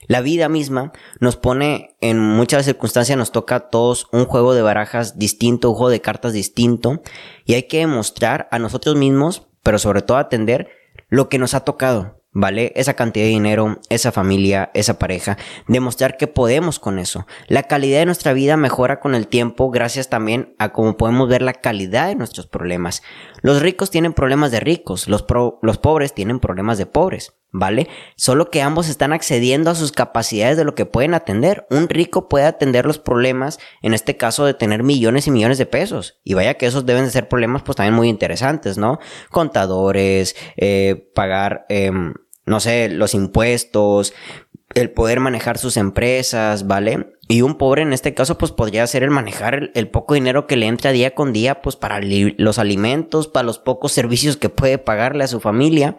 La 0.09 0.21
vida 0.21 0.49
misma 0.49 0.91
nos 1.19 1.37
pone 1.37 1.95
en 2.01 2.17
muchas 2.19 2.65
circunstancias, 2.65 3.15
nos 3.15 3.31
toca 3.31 3.55
a 3.55 3.69
todos 3.69 4.07
un 4.11 4.25
juego 4.25 4.55
de 4.55 4.63
barajas 4.63 5.19
distinto, 5.19 5.69
un 5.69 5.75
juego 5.75 5.91
de 5.91 6.01
cartas 6.01 6.33
distinto, 6.33 7.03
y 7.45 7.53
hay 7.53 7.67
que 7.67 7.77
demostrar 7.77 8.47
a 8.49 8.57
nosotros 8.57 8.95
mismos, 8.95 9.47
pero 9.61 9.77
sobre 9.77 10.01
todo 10.01 10.17
atender 10.17 10.67
lo 11.09 11.29
que 11.29 11.37
nos 11.37 11.53
ha 11.53 11.59
tocado. 11.59 12.19
¿vale? 12.31 12.73
Esa 12.75 12.95
cantidad 12.95 13.25
de 13.25 13.29
dinero, 13.29 13.79
esa 13.89 14.11
familia, 14.11 14.71
esa 14.73 14.97
pareja, 14.97 15.37
demostrar 15.67 16.17
que 16.17 16.25
podemos 16.25 16.79
con 16.79 16.97
eso. 16.97 17.27
La 17.47 17.63
calidad 17.63 17.99
de 17.99 18.07
nuestra 18.07 18.33
vida 18.33 18.57
mejora 18.57 18.99
con 18.99 19.13
el 19.13 19.27
tiempo 19.27 19.69
gracias 19.69 20.09
también 20.09 20.55
a 20.57 20.71
cómo 20.71 20.97
podemos 20.97 21.29
ver 21.29 21.43
la 21.43 21.53
calidad 21.53 22.07
de 22.07 22.15
nuestros 22.15 22.47
problemas. 22.47 23.03
Los 23.43 23.61
ricos 23.61 23.91
tienen 23.91 24.13
problemas 24.13 24.49
de 24.49 24.59
ricos, 24.59 25.07
los, 25.07 25.23
los 25.61 25.77
pobres 25.77 26.15
tienen 26.15 26.39
problemas 26.39 26.79
de 26.79 26.87
pobres. 26.87 27.35
¿Vale? 27.51 27.87
Solo 28.15 28.49
que 28.49 28.61
ambos 28.61 28.89
están 28.89 29.13
accediendo 29.13 29.71
a 29.71 29.75
sus 29.75 29.91
capacidades 29.91 30.57
de 30.57 30.65
lo 30.65 30.75
que 30.75 30.85
pueden 30.85 31.13
atender. 31.13 31.65
Un 31.69 31.89
rico 31.89 32.29
puede 32.29 32.45
atender 32.45 32.85
los 32.85 32.99
problemas, 32.99 33.59
en 33.81 33.93
este 33.93 34.17
caso 34.17 34.45
de 34.45 34.53
tener 34.53 34.83
millones 34.83 35.27
y 35.27 35.31
millones 35.31 35.57
de 35.57 35.65
pesos. 35.65 36.19
Y 36.23 36.35
vaya 36.35 36.55
que 36.55 36.67
esos 36.67 36.85
deben 36.85 37.05
de 37.05 37.11
ser 37.11 37.27
problemas 37.27 37.63
pues 37.63 37.75
también 37.75 37.95
muy 37.95 38.09
interesantes, 38.09 38.77
¿no? 38.77 38.99
Contadores, 39.29 40.35
eh, 40.57 41.09
pagar, 41.15 41.65
em, 41.69 42.13
no 42.45 42.59
sé, 42.59 42.89
los 42.89 43.13
impuestos, 43.13 44.13
el 44.75 44.91
poder 44.91 45.19
manejar 45.19 45.57
sus 45.57 45.77
empresas, 45.77 46.67
¿vale? 46.67 47.13
Y 47.27 47.41
un 47.41 47.57
pobre 47.57 47.81
en 47.81 47.93
este 47.93 48.13
caso 48.13 48.37
pues 48.37 48.51
podría 48.51 48.85
ser 48.85 49.03
el 49.03 49.09
manejar 49.09 49.55
el, 49.55 49.71
el, 49.73 49.89
poco 49.89 50.13
dinero 50.13 50.45
que 50.45 50.55
le 50.55 50.67
entra 50.67 50.91
día 50.91 51.15
con 51.15 51.33
día 51.33 51.61
pues 51.61 51.75
para 51.75 51.99
los 52.01 52.59
alimentos, 52.59 53.27
para 53.27 53.45
los 53.45 53.59
pocos 53.59 53.91
servicios 53.91 54.37
que 54.37 54.49
puede 54.49 54.77
pagarle 54.77 55.23
a 55.23 55.27
su 55.27 55.39
familia. 55.39 55.97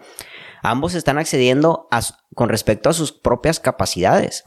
Ambos 0.63 0.95
están 0.95 1.19
accediendo 1.19 1.89
a, 1.91 2.01
con 2.35 2.49
respecto 2.49 2.89
a 2.89 2.93
sus 2.93 3.13
propias 3.13 3.61
capacidades. 3.61 4.45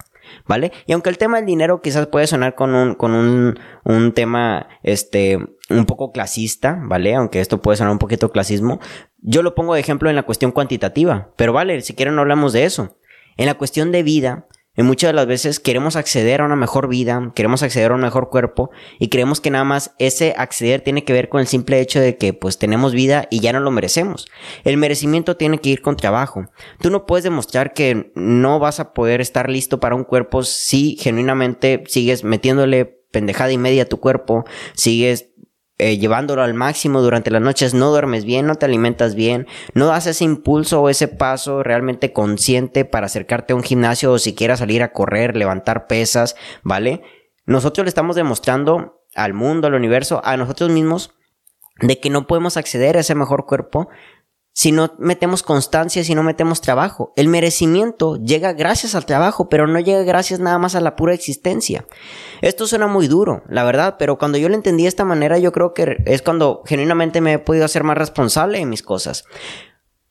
¿Vale? 0.47 0.71
Y 0.87 0.93
aunque 0.93 1.09
el 1.09 1.17
tema 1.17 1.37
del 1.37 1.45
dinero 1.45 1.81
quizás 1.81 2.07
puede 2.07 2.27
sonar 2.27 2.55
con 2.55 2.73
un, 2.73 2.95
con 2.95 3.13
un, 3.13 3.59
un 3.83 4.13
tema, 4.13 4.67
este, 4.81 5.37
un 5.69 5.85
poco 5.85 6.11
clasista, 6.11 6.79
¿vale? 6.81 7.13
Aunque 7.13 7.39
esto 7.39 7.61
puede 7.61 7.77
sonar 7.77 7.91
un 7.91 7.99
poquito 7.99 8.31
clasismo, 8.31 8.79
yo 9.19 9.43
lo 9.43 9.53
pongo 9.53 9.73
de 9.73 9.81
ejemplo 9.81 10.09
en 10.09 10.15
la 10.15 10.23
cuestión 10.23 10.51
cuantitativa, 10.51 11.29
pero 11.35 11.53
vale, 11.53 11.81
si 11.81 11.93
quieren 11.93 12.15
no 12.15 12.21
hablamos 12.21 12.53
de 12.53 12.65
eso. 12.65 12.97
En 13.37 13.45
la 13.45 13.55
cuestión 13.55 13.91
de 13.91 14.03
vida, 14.03 14.47
en 14.75 14.85
muchas 14.87 15.09
de 15.09 15.13
las 15.13 15.27
veces 15.27 15.59
queremos 15.59 15.95
acceder 15.95 16.41
a 16.41 16.45
una 16.45 16.55
mejor 16.55 16.87
vida, 16.87 17.31
queremos 17.35 17.61
acceder 17.61 17.91
a 17.91 17.95
un 17.95 18.01
mejor 18.01 18.29
cuerpo 18.29 18.71
y 18.99 19.09
creemos 19.09 19.39
que 19.39 19.51
nada 19.51 19.63
más 19.63 19.93
ese 19.99 20.33
acceder 20.35 20.81
tiene 20.81 21.03
que 21.03 21.13
ver 21.13 21.29
con 21.29 21.41
el 21.41 21.47
simple 21.47 21.79
hecho 21.79 21.99
de 21.99 22.17
que 22.17 22.33
pues 22.33 22.57
tenemos 22.57 22.93
vida 22.93 23.27
y 23.29 23.39
ya 23.39 23.53
no 23.53 23.59
lo 23.59 23.69
merecemos. 23.69 24.27
El 24.63 24.77
merecimiento 24.77 25.37
tiene 25.37 25.59
que 25.59 25.69
ir 25.69 25.81
con 25.81 25.95
trabajo. 25.95 26.45
Tú 26.81 26.89
no 26.89 27.05
puedes 27.05 27.23
demostrar 27.23 27.73
que 27.73 28.11
no 28.15 28.57
vas 28.57 28.79
a 28.79 28.93
poder 28.93 29.21
estar 29.21 29.49
listo 29.49 29.79
para 29.79 29.95
un 29.95 30.03
cuerpo 30.03 30.43
si 30.43 30.97
genuinamente 30.99 31.83
sigues 31.87 32.23
metiéndole 32.23 33.03
pendejada 33.11 33.51
y 33.51 33.59
media 33.59 33.83
a 33.83 33.85
tu 33.85 33.99
cuerpo, 33.99 34.43
sigues 34.73 35.29
eh, 35.79 35.97
llevándolo 35.97 36.43
al 36.43 36.53
máximo 36.53 37.01
durante 37.01 37.31
las 37.31 37.41
noches, 37.41 37.73
no 37.73 37.89
duermes 37.89 38.25
bien, 38.25 38.45
no 38.45 38.55
te 38.55 38.65
alimentas 38.65 39.15
bien, 39.15 39.47
no 39.73 39.87
das 39.87 40.05
ese 40.05 40.23
impulso 40.23 40.81
o 40.81 40.89
ese 40.89 41.07
paso 41.07 41.63
realmente 41.63 42.13
consciente 42.13 42.85
para 42.85 43.07
acercarte 43.07 43.53
a 43.53 43.55
un 43.55 43.63
gimnasio 43.63 44.11
o 44.11 44.19
siquiera 44.19 44.55
salir 44.55 44.83
a 44.83 44.91
correr, 44.91 45.35
levantar 45.35 45.87
pesas, 45.87 46.35
¿vale? 46.61 47.01
Nosotros 47.45 47.85
le 47.85 47.89
estamos 47.89 48.15
demostrando 48.15 49.03
al 49.15 49.33
mundo, 49.33 49.67
al 49.67 49.73
universo, 49.73 50.21
a 50.23 50.37
nosotros 50.37 50.69
mismos, 50.69 51.15
de 51.79 51.99
que 51.99 52.09
no 52.09 52.27
podemos 52.27 52.55
acceder 52.55 52.97
a 52.97 52.99
ese 52.99 53.15
mejor 53.15 53.45
cuerpo 53.45 53.89
si 54.53 54.71
no 54.71 54.93
metemos 54.99 55.41
constancia, 55.41 56.03
si 56.03 56.13
no 56.13 56.21
metemos 56.21 56.61
trabajo. 56.61 57.11
El 57.15 57.27
merecimiento 57.27 58.17
llega 58.17 58.53
gracias 58.53 58.93
al 58.93 59.05
trabajo, 59.05 59.49
pero 59.49 59.67
no 59.67 59.79
llega 59.79 60.03
gracias 60.03 60.39
nada 60.39 60.59
más 60.59 60.75
a 60.75 60.81
la 60.81 60.95
pura 60.95 61.15
existencia. 61.15 61.85
Esto 62.41 62.67
suena 62.67 62.85
muy 62.85 63.07
duro, 63.07 63.43
la 63.49 63.63
verdad, 63.63 63.95
pero 63.97 64.19
cuando 64.19 64.37
yo 64.37 64.49
lo 64.49 64.55
entendí 64.55 64.83
de 64.83 64.89
esta 64.89 65.05
manera, 65.05 65.39
yo 65.39 65.51
creo 65.51 65.73
que 65.73 65.97
es 66.05 66.21
cuando 66.21 66.61
genuinamente 66.65 67.19
me 67.19 67.33
he 67.33 67.39
podido 67.39 67.65
hacer 67.65 67.83
más 67.83 67.97
responsable 67.97 68.59
de 68.59 68.67
mis 68.67 68.83
cosas. 68.83 69.25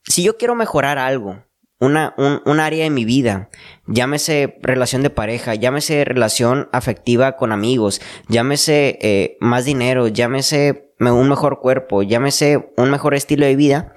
Si 0.04 0.24
yo 0.24 0.36
quiero 0.36 0.56
mejorar 0.56 0.98
algo, 0.98 1.44
una, 1.78 2.14
un, 2.16 2.60
área 2.60 2.84
de 2.84 2.90
mi 2.90 3.04
vida, 3.04 3.48
llámese 3.86 4.58
relación 4.62 5.02
de 5.02 5.10
pareja, 5.10 5.54
llámese 5.54 6.04
relación 6.04 6.68
afectiva 6.72 7.36
con 7.36 7.52
amigos, 7.52 8.00
llámese 8.28 8.98
eh, 9.02 9.36
más 9.40 9.64
dinero, 9.64 10.08
llámese 10.08 10.92
un 11.00 11.28
mejor 11.28 11.58
cuerpo, 11.60 12.02
llámese 12.02 12.72
un 12.76 12.90
mejor 12.90 13.14
estilo 13.14 13.46
de 13.46 13.56
vida, 13.56 13.94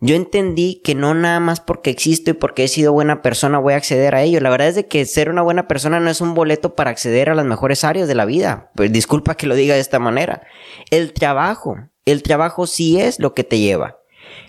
yo 0.00 0.14
entendí 0.14 0.82
que 0.84 0.94
no 0.94 1.14
nada 1.14 1.40
más 1.40 1.60
porque 1.60 1.90
existo 1.90 2.30
y 2.30 2.34
porque 2.34 2.64
he 2.64 2.68
sido 2.68 2.92
buena 2.92 3.22
persona 3.22 3.58
voy 3.58 3.74
a 3.74 3.78
acceder 3.78 4.14
a 4.14 4.22
ello. 4.22 4.40
La 4.40 4.50
verdad 4.50 4.68
es 4.68 4.74
de 4.74 4.86
que 4.86 5.04
ser 5.06 5.30
una 5.30 5.42
buena 5.42 5.68
persona 5.68 6.00
no 6.00 6.10
es 6.10 6.20
un 6.20 6.34
boleto 6.34 6.74
para 6.74 6.90
acceder 6.90 7.30
a 7.30 7.34
las 7.34 7.46
mejores 7.46 7.82
áreas 7.82 8.06
de 8.06 8.14
la 8.14 8.26
vida. 8.26 8.70
Pues 8.74 8.92
disculpa 8.92 9.36
que 9.36 9.46
lo 9.46 9.54
diga 9.54 9.74
de 9.74 9.80
esta 9.80 9.98
manera. 9.98 10.42
El 10.90 11.14
trabajo, 11.14 11.76
el 12.04 12.22
trabajo 12.22 12.66
sí 12.66 13.00
es 13.00 13.18
lo 13.20 13.32
que 13.32 13.44
te 13.44 13.58
lleva. 13.58 13.98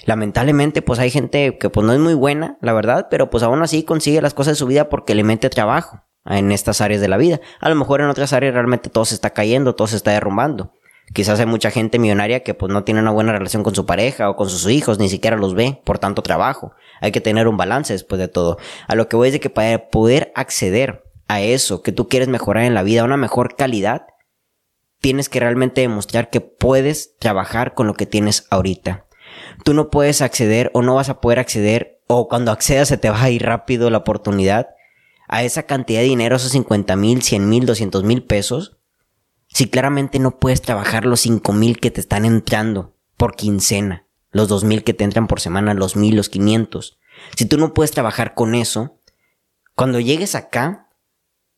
Lamentablemente, 0.05 0.81
pues 0.81 0.99
hay 0.99 1.11
gente 1.11 1.57
que 1.57 1.69
pues 1.69 1.85
no 1.85 1.93
es 1.93 1.99
muy 1.99 2.13
buena, 2.13 2.57
la 2.61 2.73
verdad, 2.73 3.07
pero 3.09 3.29
pues 3.29 3.43
aún 3.43 3.61
así 3.61 3.83
consigue 3.83 4.21
las 4.21 4.33
cosas 4.33 4.53
de 4.53 4.59
su 4.59 4.65
vida 4.65 4.89
porque 4.89 5.15
le 5.15 5.23
mete 5.23 5.49
trabajo 5.49 6.01
en 6.25 6.51
estas 6.51 6.81
áreas 6.81 7.01
de 7.01 7.07
la 7.07 7.17
vida. 7.17 7.39
A 7.59 7.69
lo 7.69 7.75
mejor 7.75 8.01
en 8.01 8.07
otras 8.07 8.33
áreas 8.33 8.53
realmente 8.53 8.89
todo 8.89 9.05
se 9.05 9.15
está 9.15 9.29
cayendo, 9.31 9.75
todo 9.75 9.87
se 9.87 9.95
está 9.95 10.11
derrumbando. 10.11 10.71
Quizás 11.13 11.39
hay 11.39 11.45
mucha 11.45 11.71
gente 11.71 11.99
millonaria 11.99 12.43
que 12.43 12.53
pues 12.53 12.71
no 12.71 12.83
tiene 12.83 12.99
una 12.99 13.11
buena 13.11 13.31
relación 13.31 13.63
con 13.63 13.73
su 13.73 13.85
pareja 13.85 14.29
o 14.29 14.35
con 14.35 14.49
sus 14.49 14.69
hijos, 14.69 14.99
ni 14.99 15.09
siquiera 15.09 15.37
los 15.37 15.55
ve 15.55 15.81
por 15.85 15.99
tanto 15.99 16.21
trabajo. 16.21 16.73
Hay 17.01 17.11
que 17.11 17.21
tener 17.21 17.47
un 17.47 17.57
balance 17.57 17.93
después 17.93 18.19
de 18.19 18.27
todo. 18.27 18.57
A 18.87 18.95
lo 18.95 19.07
que 19.07 19.15
voy 19.15 19.29
es 19.29 19.33
de 19.33 19.39
que 19.39 19.49
para 19.49 19.89
poder 19.89 20.31
acceder 20.35 21.03
a 21.27 21.41
eso 21.41 21.81
que 21.81 21.91
tú 21.91 22.07
quieres 22.07 22.27
mejorar 22.27 22.65
en 22.65 22.73
la 22.73 22.83
vida, 22.83 23.03
una 23.03 23.17
mejor 23.17 23.55
calidad, 23.55 24.07
tienes 24.99 25.29
que 25.29 25.39
realmente 25.39 25.81
demostrar 25.81 26.29
que 26.29 26.41
puedes 26.41 27.15
trabajar 27.17 27.73
con 27.73 27.87
lo 27.87 27.93
que 27.93 28.05
tienes 28.05 28.45
ahorita. 28.49 29.05
Tú 29.63 29.73
no 29.73 29.89
puedes 29.89 30.21
acceder 30.21 30.71
o 30.73 30.81
no 30.81 30.95
vas 30.95 31.09
a 31.09 31.21
poder 31.21 31.39
acceder 31.39 32.01
o 32.07 32.27
cuando 32.27 32.51
accedas 32.51 32.87
se 32.87 32.97
te 32.97 33.09
va 33.09 33.21
a 33.21 33.29
ir 33.29 33.43
rápido 33.43 33.89
la 33.89 33.99
oportunidad 33.99 34.67
a 35.27 35.43
esa 35.43 35.63
cantidad 35.63 35.99
de 35.99 36.07
dinero, 36.07 36.37
esos 36.37 36.51
50 36.51 36.95
mil, 36.95 37.21
100 37.21 37.49
mil, 37.49 37.65
200 37.65 38.03
mil 38.03 38.23
pesos, 38.23 38.76
si 39.47 39.69
claramente 39.69 40.19
no 40.19 40.39
puedes 40.39 40.61
trabajar 40.61 41.05
los 41.05 41.21
5 41.21 41.53
mil 41.53 41.79
que 41.79 41.91
te 41.91 42.01
están 42.01 42.25
entrando 42.25 42.95
por 43.17 43.35
quincena, 43.35 44.05
los 44.31 44.47
2 44.47 44.63
mil 44.63 44.83
que 44.83 44.93
te 44.93 45.03
entran 45.03 45.27
por 45.27 45.39
semana, 45.39 45.73
los 45.73 45.95
mil, 45.95 46.15
los 46.15 46.29
500. 46.29 46.99
Si 47.35 47.45
tú 47.45 47.57
no 47.57 47.73
puedes 47.73 47.91
trabajar 47.91 48.33
con 48.33 48.55
eso, 48.55 48.99
cuando 49.75 49.99
llegues 49.99 50.35
acá, 50.35 50.89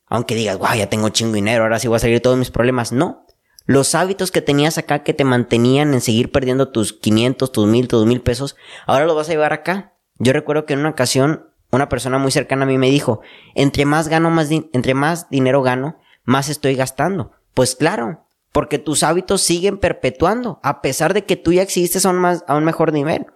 aunque 0.08 0.36
digas, 0.36 0.58
wow, 0.58 0.74
ya 0.76 0.90
tengo 0.90 1.10
chingo 1.10 1.34
dinero, 1.34 1.64
ahora 1.64 1.80
sí 1.80 1.88
voy 1.88 1.98
a 1.98 2.00
salir 2.00 2.22
todos 2.22 2.38
mis 2.38 2.52
problemas, 2.52 2.92
no. 2.92 3.26
Los 3.66 3.94
hábitos 3.94 4.32
que 4.32 4.42
tenías 4.42 4.78
acá 4.78 5.04
que 5.04 5.14
te 5.14 5.24
mantenían 5.24 5.94
en 5.94 6.02
seguir 6.02 6.32
perdiendo 6.32 6.70
tus 6.70 6.94
500, 6.94 7.52
tus 7.52 7.68
1000, 7.68 7.88
tus 7.88 8.06
mil 8.06 8.22
pesos, 8.22 8.56
ahora 8.88 9.06
los 9.06 9.16
vas 9.16 9.30
a 9.30 9.32
llevar 9.32 9.54
acá. 9.54 9.94
Yo 10.18 10.34
recuerdo 10.34 10.66
que 10.66 10.74
en 10.74 10.80
una 10.80 10.90
ocasión 10.90 11.50
una 11.72 11.90
persona 11.90 12.18
muy 12.18 12.32
cercana 12.32 12.64
a 12.64 12.68
mí 12.68 12.78
me 12.78 12.90
dijo, 12.90 13.22
entre 13.56 13.86
más 13.86 14.08
gano, 14.08 14.32
más 14.32 14.50
entre 14.50 14.94
más 14.96 15.30
dinero 15.30 15.62
gano, 15.62 16.00
más 16.24 16.50
estoy 16.50 16.76
gastando. 16.76 17.32
Pues 17.54 17.76
claro, 17.76 18.26
porque 18.52 18.80
tus 18.80 19.04
hábitos 19.04 19.42
siguen 19.42 19.78
perpetuando, 19.78 20.60
a 20.64 20.82
pesar 20.82 21.14
de 21.14 21.26
que 21.26 21.36
tú 21.36 21.54
ya 21.54 21.62
existes 21.62 22.06
a 22.06 22.10
un, 22.10 22.18
más, 22.18 22.44
a 22.48 22.56
un 22.56 22.66
mejor 22.66 22.94
nivel. 22.94 23.28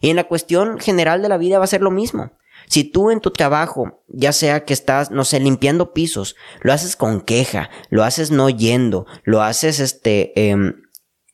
Y 0.00 0.10
en 0.10 0.16
la 0.16 0.24
cuestión 0.24 0.78
general 0.78 1.22
de 1.22 1.28
la 1.28 1.38
vida 1.38 1.58
va 1.58 1.64
a 1.64 1.68
ser 1.68 1.82
lo 1.82 1.90
mismo. 1.90 2.32
Si 2.66 2.84
tú 2.84 3.10
en 3.10 3.20
tu 3.20 3.30
trabajo, 3.30 4.02
ya 4.08 4.32
sea 4.32 4.64
que 4.64 4.74
estás, 4.74 5.10
no 5.10 5.24
sé, 5.24 5.40
limpiando 5.40 5.94
pisos, 5.94 6.36
lo 6.60 6.72
haces 6.72 6.96
con 6.96 7.20
queja, 7.20 7.70
lo 7.88 8.04
haces 8.04 8.30
no 8.30 8.50
yendo, 8.50 9.06
lo 9.24 9.42
haces, 9.42 9.80
este, 9.80 10.32
eh, 10.38 10.74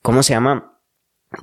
¿cómo 0.02 0.22
se 0.22 0.34
llama? 0.34 0.80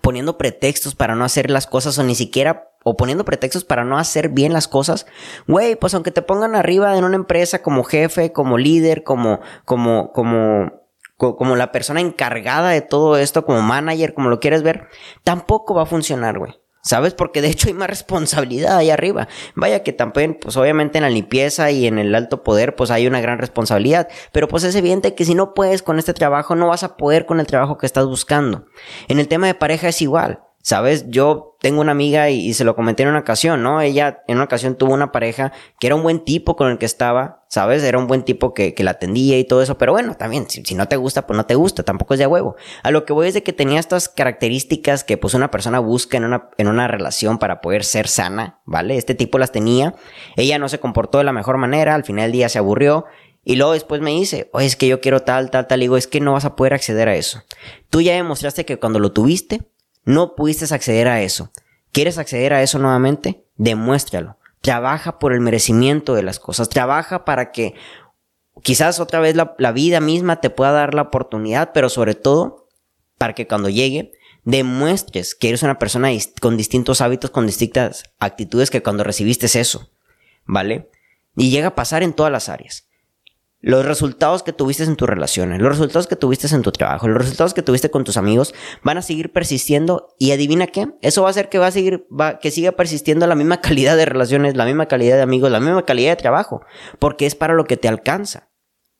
Poniendo 0.01 0.37
pretextos 0.37 0.95
para 0.95 1.15
no 1.15 1.25
hacer 1.25 1.49
las 1.49 1.67
cosas 1.67 1.97
o 1.97 2.03
ni 2.03 2.15
siquiera 2.15 2.70
o 2.83 2.97
poniendo 2.97 3.25
pretextos 3.25 3.63
para 3.63 3.83
no 3.83 3.97
hacer 3.97 4.29
bien 4.29 4.53
las 4.53 4.67
cosas, 4.67 5.05
güey, 5.47 5.75
pues 5.75 5.93
aunque 5.93 6.11
te 6.11 6.21
pongan 6.21 6.55
arriba 6.55 6.97
en 6.97 7.03
una 7.03 7.15
empresa 7.15 7.61
como 7.61 7.83
jefe, 7.83 8.31
como 8.31 8.57
líder, 8.57 9.03
como, 9.03 9.39
como, 9.65 10.11
como, 10.11 10.71
como 11.17 11.55
la 11.55 11.71
persona 11.71 12.01
encargada 12.01 12.69
de 12.69 12.81
todo 12.81 13.17
esto, 13.17 13.45
como 13.45 13.61
manager, 13.61 14.13
como 14.13 14.29
lo 14.29 14.39
quieres 14.39 14.63
ver, 14.63 14.87
tampoco 15.23 15.75
va 15.75 15.83
a 15.83 15.87
funcionar, 15.87 16.39
güey. 16.39 16.61
¿Sabes? 16.83 17.13
Porque 17.13 17.43
de 17.43 17.49
hecho 17.49 17.67
hay 17.67 17.75
más 17.75 17.89
responsabilidad 17.91 18.77
ahí 18.77 18.89
arriba. 18.89 19.27
Vaya 19.55 19.83
que 19.83 19.93
también, 19.93 20.37
pues 20.41 20.57
obviamente 20.57 20.97
en 20.97 21.03
la 21.03 21.11
limpieza 21.11 21.69
y 21.69 21.85
en 21.85 21.99
el 21.99 22.15
alto 22.15 22.41
poder, 22.41 22.75
pues 22.75 22.89
hay 22.89 23.05
una 23.05 23.21
gran 23.21 23.37
responsabilidad. 23.37 24.09
Pero 24.31 24.47
pues 24.47 24.63
es 24.63 24.75
evidente 24.75 25.13
que 25.13 25.25
si 25.25 25.35
no 25.35 25.53
puedes 25.53 25.83
con 25.83 25.99
este 25.99 26.15
trabajo, 26.15 26.55
no 26.55 26.67
vas 26.67 26.83
a 26.83 26.97
poder 26.97 27.27
con 27.27 27.39
el 27.39 27.45
trabajo 27.45 27.77
que 27.77 27.85
estás 27.85 28.07
buscando. 28.07 28.65
En 29.07 29.19
el 29.19 29.27
tema 29.27 29.45
de 29.45 29.53
pareja 29.53 29.89
es 29.89 30.01
igual. 30.01 30.41
¿Sabes? 30.61 31.05
Yo 31.09 31.57
tengo 31.59 31.81
una 31.81 31.91
amiga 31.91 32.29
y, 32.29 32.53
se 32.53 32.63
lo 32.63 32.75
comenté 32.75 33.03
en 33.03 33.09
una 33.09 33.19
ocasión, 33.19 33.63
¿no? 33.63 33.81
Ella 33.81 34.23
en 34.27 34.35
una 34.35 34.45
ocasión 34.45 34.75
tuvo 34.75 34.93
una 34.93 35.11
pareja 35.11 35.51
que 35.79 35.87
era 35.87 35.95
un 35.95 36.03
buen 36.03 36.19
tipo 36.19 36.55
con 36.55 36.69
el 36.69 36.77
que 36.77 36.85
estaba, 36.85 37.43
¿sabes? 37.49 37.83
Era 37.83 37.97
un 37.97 38.07
buen 38.07 38.23
tipo 38.23 38.53
que, 38.53 38.73
que 38.73 38.83
la 38.83 38.91
atendía 38.91 39.37
y 39.39 39.43
todo 39.43 39.61
eso, 39.61 39.77
pero 39.77 39.91
bueno, 39.91 40.15
también, 40.15 40.49
si, 40.49 40.63
si, 40.63 40.75
no 40.75 40.87
te 40.87 40.97
gusta, 40.97 41.27
pues 41.27 41.37
no 41.37 41.45
te 41.45 41.55
gusta, 41.55 41.83
tampoco 41.83 42.13
es 42.13 42.19
de 42.19 42.27
huevo. 42.27 42.55
A 42.83 42.91
lo 42.91 43.05
que 43.05 43.13
voy 43.13 43.27
es 43.27 43.33
de 43.33 43.43
que 43.43 43.53
tenía 43.53 43.79
estas 43.79 44.09
características 44.09 45.03
que 45.03 45.17
pues 45.17 45.33
una 45.33 45.51
persona 45.51 45.79
busca 45.79 46.17
en 46.17 46.25
una, 46.25 46.49
en 46.57 46.67
una 46.67 46.87
relación 46.87 47.37
para 47.37 47.61
poder 47.61 47.83
ser 47.83 48.07
sana, 48.07 48.59
¿vale? 48.65 48.97
Este 48.97 49.15
tipo 49.15 49.37
las 49.37 49.51
tenía, 49.51 49.95
ella 50.35 50.59
no 50.59 50.69
se 50.69 50.79
comportó 50.79 51.17
de 51.17 51.23
la 51.23 51.33
mejor 51.33 51.57
manera, 51.57 51.95
al 51.95 52.03
final 52.03 52.25
del 52.25 52.31
día 52.33 52.49
se 52.49 52.59
aburrió 52.59 53.05
y 53.43 53.55
luego 53.55 53.73
después 53.73 54.01
me 54.01 54.11
dice, 54.11 54.49
oye, 54.53 54.67
es 54.67 54.75
que 54.75 54.87
yo 54.87 55.01
quiero 55.01 55.21
tal, 55.21 55.49
tal, 55.49 55.67
tal. 55.67 55.79
Y 55.79 55.85
digo, 55.85 55.97
es 55.97 56.07
que 56.07 56.19
no 56.19 56.33
vas 56.33 56.45
a 56.45 56.55
poder 56.55 56.73
acceder 56.73 57.07
a 57.07 57.15
eso. 57.15 57.43
Tú 57.89 58.01
ya 58.01 58.13
demostraste 58.13 58.65
que 58.65 58.77
cuando 58.77 58.99
lo 58.99 59.11
tuviste, 59.11 59.71
no 60.03 60.35
pudiste 60.35 60.73
acceder 60.73 61.07
a 61.07 61.21
eso. 61.21 61.51
¿Quieres 61.91 62.17
acceder 62.17 62.53
a 62.53 62.63
eso 62.63 62.79
nuevamente? 62.79 63.45
Demuéstralo. 63.55 64.37
Trabaja 64.61 65.19
por 65.19 65.33
el 65.33 65.41
merecimiento 65.41 66.15
de 66.15 66.23
las 66.23 66.39
cosas. 66.39 66.69
Trabaja 66.69 67.25
para 67.25 67.51
que 67.51 67.73
quizás 68.63 68.99
otra 68.99 69.19
vez 69.19 69.35
la, 69.35 69.55
la, 69.57 69.71
vida 69.71 69.99
misma 69.99 70.39
te 70.39 70.49
pueda 70.49 70.71
dar 70.71 70.93
la 70.93 71.03
oportunidad, 71.03 71.71
pero 71.73 71.89
sobre 71.89 72.15
todo 72.15 72.67
para 73.17 73.33
que 73.33 73.47
cuando 73.47 73.69
llegue 73.69 74.11
demuestres 74.43 75.35
que 75.35 75.49
eres 75.49 75.63
una 75.63 75.77
persona 75.77 76.09
con 76.39 76.57
distintos 76.57 77.01
hábitos, 77.01 77.29
con 77.29 77.45
distintas 77.45 78.03
actitudes 78.19 78.71
que 78.71 78.81
cuando 78.83 79.03
recibiste 79.03 79.45
eso. 79.59 79.91
¿Vale? 80.45 80.89
Y 81.35 81.49
llega 81.49 81.67
a 81.67 81.75
pasar 81.75 82.03
en 82.03 82.13
todas 82.13 82.31
las 82.31 82.49
áreas 82.49 82.87
los 83.61 83.85
resultados 83.85 84.41
que 84.41 84.53
tuviste 84.53 84.83
en 84.83 84.95
tus 84.95 85.07
relaciones, 85.07 85.59
los 85.59 85.69
resultados 85.69 86.07
que 86.07 86.15
tuviste 86.15 86.47
en 86.53 86.63
tu 86.63 86.71
trabajo, 86.71 87.07
los 87.07 87.19
resultados 87.19 87.53
que 87.53 87.61
tuviste 87.61 87.91
con 87.91 88.03
tus 88.03 88.17
amigos 88.17 88.55
van 88.83 88.97
a 88.97 89.01
seguir 89.03 89.31
persistiendo 89.31 90.15
y 90.17 90.31
adivina 90.31 90.67
qué, 90.67 90.87
eso 91.01 91.21
va 91.21 91.27
a 91.27 91.31
hacer 91.31 91.49
que 91.49 91.59
va 91.59 91.67
a 91.67 91.71
seguir, 91.71 92.07
va, 92.09 92.39
que 92.39 92.49
siga 92.49 92.71
persistiendo 92.71 93.27
la 93.27 93.35
misma 93.35 93.61
calidad 93.61 93.95
de 93.95 94.05
relaciones, 94.05 94.55
la 94.57 94.65
misma 94.65 94.87
calidad 94.87 95.15
de 95.15 95.21
amigos, 95.21 95.51
la 95.51 95.59
misma 95.59 95.85
calidad 95.85 96.11
de 96.11 96.21
trabajo, 96.21 96.61
porque 96.97 97.27
es 97.27 97.35
para 97.35 97.53
lo 97.53 97.65
que 97.65 97.77
te 97.77 97.87
alcanza, 97.87 98.49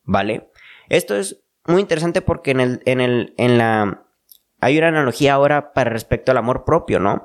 ¿vale? 0.03 0.51
Esto 0.89 1.15
es 1.15 1.44
muy 1.65 1.82
interesante 1.82 2.22
porque 2.22 2.51
en 2.51 2.60
el, 2.60 2.82
en 2.86 3.01
el, 3.01 3.34
en 3.38 3.58
la, 3.58 4.06
hay 4.60 4.77
una 4.77 4.89
analogía 4.89 5.34
ahora 5.34 5.74
para 5.74 5.89
respecto 5.89 6.32
al 6.32 6.38
amor 6.38 6.65
propio, 6.65 7.00
¿no? 7.00 7.24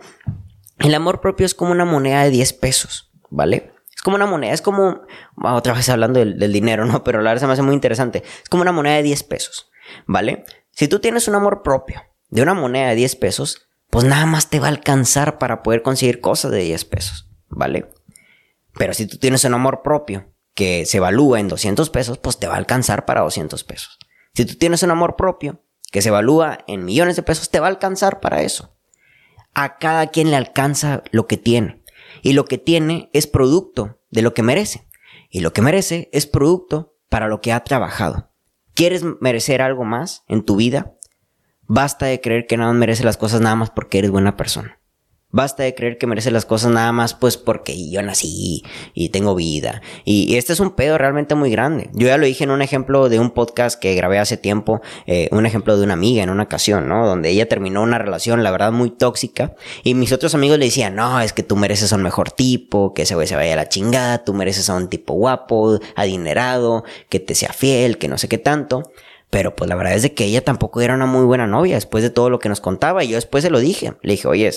El 0.78 0.94
amor 0.94 1.20
propio 1.20 1.44
es 1.44 1.54
como 1.54 1.72
una 1.72 1.84
moneda 1.84 2.22
de 2.22 2.30
10 2.30 2.52
pesos, 2.54 3.10
¿vale? 3.30 3.75
Como 4.02 4.16
una 4.16 4.26
moneda, 4.26 4.52
es 4.52 4.62
como, 4.62 5.02
otra 5.42 5.72
vez 5.72 5.88
hablando 5.88 6.20
del, 6.20 6.52
dinero, 6.52 6.84
¿no? 6.84 7.02
Pero 7.04 7.22
la 7.22 7.30
verdad 7.30 7.40
se 7.40 7.46
me 7.46 7.52
hace 7.54 7.62
muy 7.62 7.74
interesante. 7.74 8.22
Es 8.42 8.48
como 8.48 8.62
una 8.62 8.72
moneda 8.72 8.96
de 8.96 9.02
10 9.02 9.22
pesos, 9.24 9.70
¿vale? 10.06 10.44
Si 10.72 10.88
tú 10.88 11.00
tienes 11.00 11.28
un 11.28 11.34
amor 11.34 11.62
propio 11.62 12.02
de 12.28 12.42
una 12.42 12.54
moneda 12.54 12.88
de 12.88 12.96
10 12.96 13.16
pesos, 13.16 13.68
pues 13.90 14.04
nada 14.04 14.26
más 14.26 14.50
te 14.50 14.60
va 14.60 14.66
a 14.66 14.70
alcanzar 14.70 15.38
para 15.38 15.62
poder 15.62 15.82
conseguir 15.82 16.20
cosas 16.20 16.50
de 16.50 16.58
10 16.58 16.84
pesos, 16.84 17.30
¿vale? 17.48 17.88
Pero 18.74 18.92
si 18.92 19.06
tú 19.06 19.16
tienes 19.16 19.44
un 19.44 19.54
amor 19.54 19.82
propio 19.82 20.32
que 20.54 20.86
se 20.86 20.98
evalúa 20.98 21.40
en 21.40 21.48
200 21.48 21.90
pesos, 21.90 22.18
pues 22.18 22.38
te 22.38 22.46
va 22.46 22.54
a 22.54 22.58
alcanzar 22.58 23.04
para 23.04 23.22
200 23.22 23.62
pesos. 23.64 23.98
Si 24.34 24.44
tú 24.44 24.54
tienes 24.56 24.82
un 24.82 24.90
amor 24.90 25.16
propio 25.16 25.62
que 25.90 26.02
se 26.02 26.08
evalúa 26.08 26.58
en 26.66 26.84
millones 26.84 27.16
de 27.16 27.22
pesos, 27.22 27.50
te 27.50 27.60
va 27.60 27.66
a 27.66 27.70
alcanzar 27.70 28.20
para 28.20 28.42
eso. 28.42 28.76
A 29.54 29.78
cada 29.78 30.08
quien 30.08 30.30
le 30.30 30.36
alcanza 30.36 31.02
lo 31.10 31.26
que 31.26 31.38
tiene. 31.38 31.82
Y 32.22 32.32
lo 32.32 32.44
que 32.44 32.58
tiene 32.58 33.10
es 33.12 33.26
producto 33.26 34.00
de 34.10 34.22
lo 34.22 34.34
que 34.34 34.42
merece. 34.42 34.86
Y 35.30 35.40
lo 35.40 35.52
que 35.52 35.62
merece 35.62 36.08
es 36.12 36.26
producto 36.26 36.94
para 37.08 37.28
lo 37.28 37.40
que 37.40 37.52
ha 37.52 37.64
trabajado. 37.64 38.30
¿Quieres 38.74 39.02
merecer 39.20 39.62
algo 39.62 39.84
más 39.84 40.24
en 40.28 40.44
tu 40.44 40.56
vida? 40.56 40.94
Basta 41.62 42.06
de 42.06 42.20
creer 42.20 42.46
que 42.46 42.56
nada 42.56 42.72
merece 42.72 43.04
las 43.04 43.16
cosas 43.16 43.40
nada 43.40 43.56
más 43.56 43.70
porque 43.70 43.98
eres 43.98 44.10
buena 44.10 44.36
persona. 44.36 44.75
Basta 45.36 45.64
de 45.64 45.74
creer 45.74 45.98
que 45.98 46.06
merece 46.06 46.30
las 46.30 46.46
cosas 46.46 46.70
nada 46.70 46.92
más 46.92 47.12
pues 47.12 47.36
porque 47.36 47.90
yo 47.90 48.00
nací 48.00 48.64
y 48.94 49.10
tengo 49.10 49.34
vida. 49.34 49.82
Y, 50.06 50.36
este 50.36 50.54
es 50.54 50.60
un 50.60 50.70
pedo 50.70 50.96
realmente 50.96 51.34
muy 51.34 51.50
grande. 51.50 51.90
Yo 51.92 52.06
ya 52.06 52.16
lo 52.16 52.24
dije 52.24 52.44
en 52.44 52.50
un 52.50 52.62
ejemplo 52.62 53.10
de 53.10 53.18
un 53.18 53.32
podcast 53.32 53.78
que 53.78 53.94
grabé 53.94 54.18
hace 54.18 54.38
tiempo, 54.38 54.80
eh, 55.06 55.28
un 55.32 55.44
ejemplo 55.44 55.76
de 55.76 55.84
una 55.84 55.92
amiga 55.92 56.22
en 56.22 56.30
una 56.30 56.44
ocasión, 56.44 56.88
¿no? 56.88 57.06
Donde 57.06 57.28
ella 57.28 57.50
terminó 57.50 57.82
una 57.82 57.98
relación, 57.98 58.42
la 58.42 58.50
verdad, 58.50 58.72
muy 58.72 58.88
tóxica. 58.88 59.54
Y 59.84 59.92
mis 59.92 60.10
otros 60.10 60.34
amigos 60.34 60.58
le 60.58 60.64
decían, 60.64 60.94
no, 60.94 61.20
es 61.20 61.34
que 61.34 61.42
tú 61.42 61.54
mereces 61.54 61.92
a 61.92 61.96
un 61.96 62.02
mejor 62.02 62.30
tipo, 62.30 62.94
que 62.94 63.02
ese 63.02 63.14
güey 63.14 63.26
se 63.26 63.36
vaya 63.36 63.52
a 63.52 63.56
la 63.56 63.68
chingada, 63.68 64.24
tú 64.24 64.32
mereces 64.32 64.70
a 64.70 64.74
un 64.74 64.88
tipo 64.88 65.12
guapo, 65.12 65.80
adinerado, 65.96 66.84
que 67.10 67.20
te 67.20 67.34
sea 67.34 67.52
fiel, 67.52 67.98
que 67.98 68.08
no 68.08 68.16
sé 68.16 68.26
qué 68.26 68.38
tanto. 68.38 68.90
Pero 69.28 69.56
pues 69.56 69.68
la 69.68 69.74
verdad 69.74 69.94
es 69.94 70.02
de 70.02 70.14
que 70.14 70.24
ella 70.24 70.42
tampoco 70.44 70.80
era 70.80 70.94
una 70.94 71.06
muy 71.06 71.24
buena 71.24 71.46
novia 71.46 71.74
después 71.74 72.04
de 72.04 72.10
todo 72.10 72.30
lo 72.30 72.38
que 72.38 72.48
nos 72.48 72.60
contaba. 72.60 73.02
Y 73.02 73.08
yo 73.08 73.16
después 73.16 73.42
se 73.42 73.50
lo 73.50 73.58
dije. 73.58 73.94
Le 74.02 74.12
dije, 74.12 74.28
oye, 74.28 74.50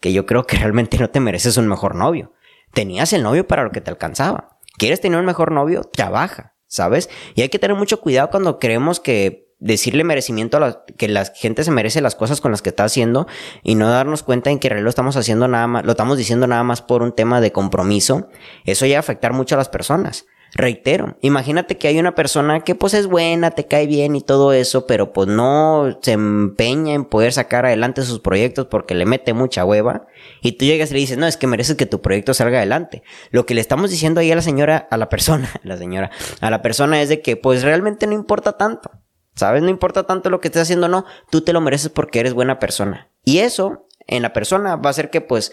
que 0.00 0.12
yo 0.12 0.26
creo 0.26 0.44
que 0.44 0.56
realmente 0.56 0.98
no 0.98 1.10
te 1.10 1.20
mereces 1.20 1.56
un 1.56 1.68
mejor 1.68 1.94
novio. 1.94 2.32
Tenías 2.72 3.12
el 3.12 3.22
novio 3.22 3.46
para 3.46 3.64
lo 3.64 3.70
que 3.70 3.80
te 3.80 3.90
alcanzaba. 3.90 4.58
¿Quieres 4.76 5.00
tener 5.00 5.18
un 5.18 5.26
mejor 5.26 5.52
novio? 5.52 5.82
Trabaja, 5.82 6.54
¿sabes? 6.66 7.08
Y 7.34 7.42
hay 7.42 7.48
que 7.48 7.58
tener 7.58 7.76
mucho 7.76 8.00
cuidado 8.00 8.30
cuando 8.30 8.58
creemos 8.58 9.00
que 9.00 9.48
decirle 9.58 10.04
merecimiento 10.04 10.56
a 10.56 10.60
la, 10.60 10.84
que 10.96 11.08
la 11.08 11.24
gente 11.24 11.64
se 11.64 11.72
merece 11.72 12.00
las 12.00 12.14
cosas 12.14 12.40
con 12.40 12.52
las 12.52 12.62
que 12.62 12.68
está 12.68 12.84
haciendo 12.84 13.26
y 13.64 13.74
no 13.74 13.88
darnos 13.90 14.22
cuenta 14.22 14.50
en 14.50 14.60
que 14.60 14.70
lo 14.70 14.88
estamos 14.88 15.16
haciendo 15.16 15.48
nada 15.48 15.66
más, 15.66 15.84
lo 15.84 15.92
estamos 15.92 16.16
diciendo 16.16 16.46
nada 16.46 16.62
más 16.62 16.80
por 16.80 17.02
un 17.02 17.12
tema 17.12 17.40
de 17.40 17.50
compromiso, 17.50 18.28
eso 18.64 18.86
ya 18.86 18.98
a 18.98 19.00
afectar 19.00 19.32
mucho 19.32 19.56
a 19.56 19.58
las 19.58 19.68
personas. 19.68 20.26
Reitero, 20.54 21.18
imagínate 21.20 21.76
que 21.76 21.88
hay 21.88 21.98
una 21.98 22.14
persona 22.14 22.60
que 22.60 22.74
pues 22.74 22.94
es 22.94 23.06
buena, 23.06 23.50
te 23.50 23.66
cae 23.66 23.86
bien 23.86 24.16
y 24.16 24.22
todo 24.22 24.52
eso, 24.52 24.86
pero 24.86 25.12
pues 25.12 25.28
no 25.28 25.98
se 26.00 26.12
empeña 26.12 26.94
en 26.94 27.04
poder 27.04 27.32
sacar 27.32 27.66
adelante 27.66 28.02
sus 28.02 28.20
proyectos 28.20 28.66
porque 28.66 28.94
le 28.94 29.04
mete 29.04 29.34
mucha 29.34 29.64
hueva 29.64 30.06
y 30.40 30.52
tú 30.52 30.64
llegas 30.64 30.90
y 30.90 30.94
le 30.94 31.00
dices, 31.00 31.18
no, 31.18 31.26
es 31.26 31.36
que 31.36 31.46
mereces 31.46 31.76
que 31.76 31.86
tu 31.86 32.00
proyecto 32.00 32.32
salga 32.32 32.58
adelante. 32.58 33.02
Lo 33.30 33.44
que 33.44 33.54
le 33.54 33.60
estamos 33.60 33.90
diciendo 33.90 34.20
ahí 34.20 34.32
a 34.32 34.36
la 34.36 34.42
señora, 34.42 34.88
a 34.90 34.96
la 34.96 35.10
persona, 35.10 35.50
la 35.62 35.76
señora, 35.76 36.10
a 36.40 36.50
la 36.50 36.62
persona 36.62 37.02
es 37.02 37.10
de 37.10 37.20
que 37.20 37.36
pues 37.36 37.62
realmente 37.62 38.06
no 38.06 38.14
importa 38.14 38.56
tanto. 38.56 38.90
¿Sabes? 39.34 39.62
No 39.62 39.68
importa 39.68 40.02
tanto 40.02 40.30
lo 40.30 40.40
que 40.40 40.48
estés 40.48 40.62
haciendo, 40.62 40.88
no. 40.88 41.04
Tú 41.30 41.42
te 41.42 41.52
lo 41.52 41.60
mereces 41.60 41.90
porque 41.90 42.18
eres 42.18 42.34
buena 42.34 42.58
persona. 42.58 43.08
Y 43.22 43.38
eso 43.38 43.86
en 44.08 44.22
la 44.22 44.32
persona 44.32 44.74
va 44.74 44.88
a 44.88 44.90
hacer 44.90 45.10
que 45.10 45.20
pues, 45.20 45.52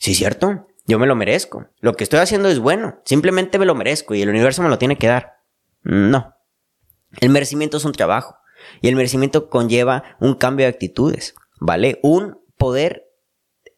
sí, 0.00 0.16
cierto, 0.16 0.66
yo 0.84 0.98
me 0.98 1.06
lo 1.06 1.14
merezco. 1.14 1.68
Lo 1.80 1.94
que 1.94 2.04
estoy 2.04 2.20
haciendo 2.20 2.48
es 2.48 2.58
bueno. 2.58 3.00
Simplemente 3.04 3.58
me 3.58 3.66
lo 3.66 3.74
merezco 3.74 4.14
y 4.14 4.22
el 4.22 4.28
universo 4.28 4.62
me 4.62 4.68
lo 4.68 4.78
tiene 4.78 4.98
que 4.98 5.06
dar. 5.06 5.40
No. 5.82 6.34
El 7.20 7.30
merecimiento 7.30 7.76
es 7.76 7.84
un 7.84 7.92
trabajo. 7.92 8.36
Y 8.80 8.88
el 8.88 8.96
merecimiento 8.96 9.48
conlleva 9.48 10.16
un 10.20 10.34
cambio 10.34 10.66
de 10.66 10.70
actitudes. 10.70 11.34
¿Vale? 11.60 12.00
Un 12.02 12.40
poder 12.56 13.08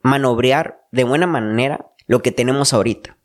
manobrear 0.03 0.87
de 0.93 1.05
buena 1.05 1.27
manera 1.27 1.87
lo 2.07 2.23
que 2.23 2.33
tenemos 2.33 2.73
ahorita. 2.73 3.19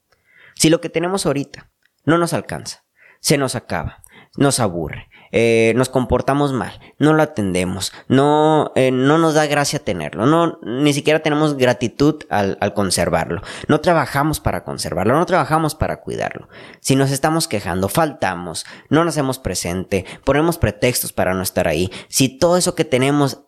Si 0.55 0.69
lo 0.69 0.81
que 0.81 0.89
tenemos 0.89 1.25
ahorita 1.25 1.71
no 2.05 2.17
nos 2.17 2.33
alcanza, 2.33 2.86
se 3.19 3.38
nos 3.38 3.55
acaba, 3.55 4.03
nos 4.36 4.59
aburre, 4.59 5.09
eh, 5.31 5.74
nos 5.75 5.89
comportamos 5.89 6.53
mal, 6.53 6.79
no 6.98 7.13
lo 7.13 7.24
atendemos, 7.24 7.91
no, 8.07 8.71
eh, 8.75 8.91
no 8.91 9.17
nos 9.17 9.33
da 9.33 9.45
gracia 9.45 9.79
tenerlo, 9.79 10.25
no, 10.25 10.59
ni 10.63 10.93
siquiera 10.93 11.19
tenemos 11.19 11.57
gratitud 11.57 12.24
al, 12.29 12.57
al 12.62 12.74
conservarlo, 12.74 13.41
no 13.67 13.81
trabajamos 13.81 14.39
para 14.39 14.63
conservarlo, 14.63 15.15
no 15.15 15.25
trabajamos 15.25 15.75
para 15.75 16.01
cuidarlo. 16.01 16.48
Si 16.79 16.95
nos 16.95 17.12
estamos 17.12 17.48
quejando, 17.48 17.89
faltamos, 17.89 18.65
no 18.89 19.03
nos 19.03 19.15
hacemos 19.15 19.39
presente, 19.39 20.05
ponemos 20.24 20.57
pretextos 20.57 21.13
para 21.13 21.33
no 21.33 21.41
estar 21.41 21.67
ahí, 21.67 21.91
si 22.07 22.29
todo 22.38 22.57
eso 22.57 22.75
que 22.75 22.86
tenemos 22.86 23.43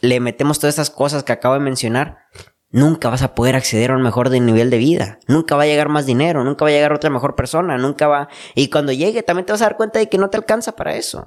le 0.00 0.20
metemos 0.20 0.58
todas 0.58 0.74
esas 0.74 0.90
cosas 0.90 1.22
que 1.22 1.32
acabo 1.32 1.54
de 1.54 1.60
mencionar, 1.60 2.18
nunca 2.74 3.08
vas 3.08 3.22
a 3.22 3.36
poder 3.36 3.54
acceder 3.54 3.92
a 3.92 3.96
un 3.96 4.02
mejor 4.02 4.30
nivel 4.30 4.68
de 4.68 4.78
vida. 4.78 5.20
Nunca 5.28 5.54
va 5.54 5.62
a 5.62 5.66
llegar 5.66 5.88
más 5.88 6.06
dinero, 6.06 6.42
nunca 6.42 6.64
va 6.64 6.70
a 6.70 6.74
llegar 6.74 6.92
otra 6.92 7.08
mejor 7.08 7.36
persona, 7.36 7.78
nunca 7.78 8.08
va... 8.08 8.28
Y 8.56 8.68
cuando 8.68 8.90
llegue 8.90 9.22
también 9.22 9.46
te 9.46 9.52
vas 9.52 9.62
a 9.62 9.66
dar 9.66 9.76
cuenta 9.76 10.00
de 10.00 10.08
que 10.08 10.18
no 10.18 10.28
te 10.28 10.36
alcanza 10.36 10.74
para 10.74 10.96
eso. 10.96 11.26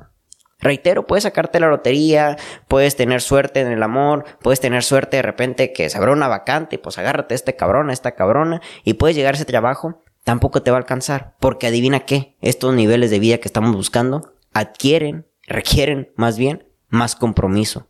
Reitero, 0.60 1.08
puedes 1.08 1.24
sacarte 1.24 1.62
la 1.62 1.70
lotería, 1.70 2.36
puedes 2.68 2.98
tener 2.98 3.22
suerte 3.22 3.62
en 3.62 3.72
el 3.72 3.82
amor, 3.82 4.26
puedes 4.42 4.60
tener 4.60 4.84
suerte 4.84 5.18
de 5.18 5.24
repente 5.24 5.72
que 5.72 5.90
se 5.90 5.98
abra 5.98 6.12
una 6.12 6.28
vacante 6.28 6.76
y 6.76 6.80
pues 6.80 6.98
agárrate 6.98 7.34
a 7.34 7.38
este 7.38 7.56
cabrón, 7.56 7.90
a 7.90 7.94
esta 7.94 8.12
cabrona 8.12 8.62
y 8.84 8.96
puedes 8.96 9.16
llegar 9.16 9.34
a 9.34 9.38
ese 9.38 9.46
trabajo, 9.46 10.04
tampoco 10.26 10.64
te 10.64 10.72
va 10.72 10.78
a 10.78 10.82
alcanzar. 10.82 11.36
Porque 11.40 11.68
adivina 11.68 12.02
qué, 12.02 12.36
estos 12.42 12.74
niveles 12.74 13.10
de 13.10 13.20
vida 13.20 13.38
que 13.38 13.48
estamos 13.48 13.74
buscando 13.74 14.34
adquieren, 14.54 15.28
requieren 15.48 16.12
más 16.18 16.38
bien 16.38 16.68
más 16.90 17.16
compromiso, 17.16 17.88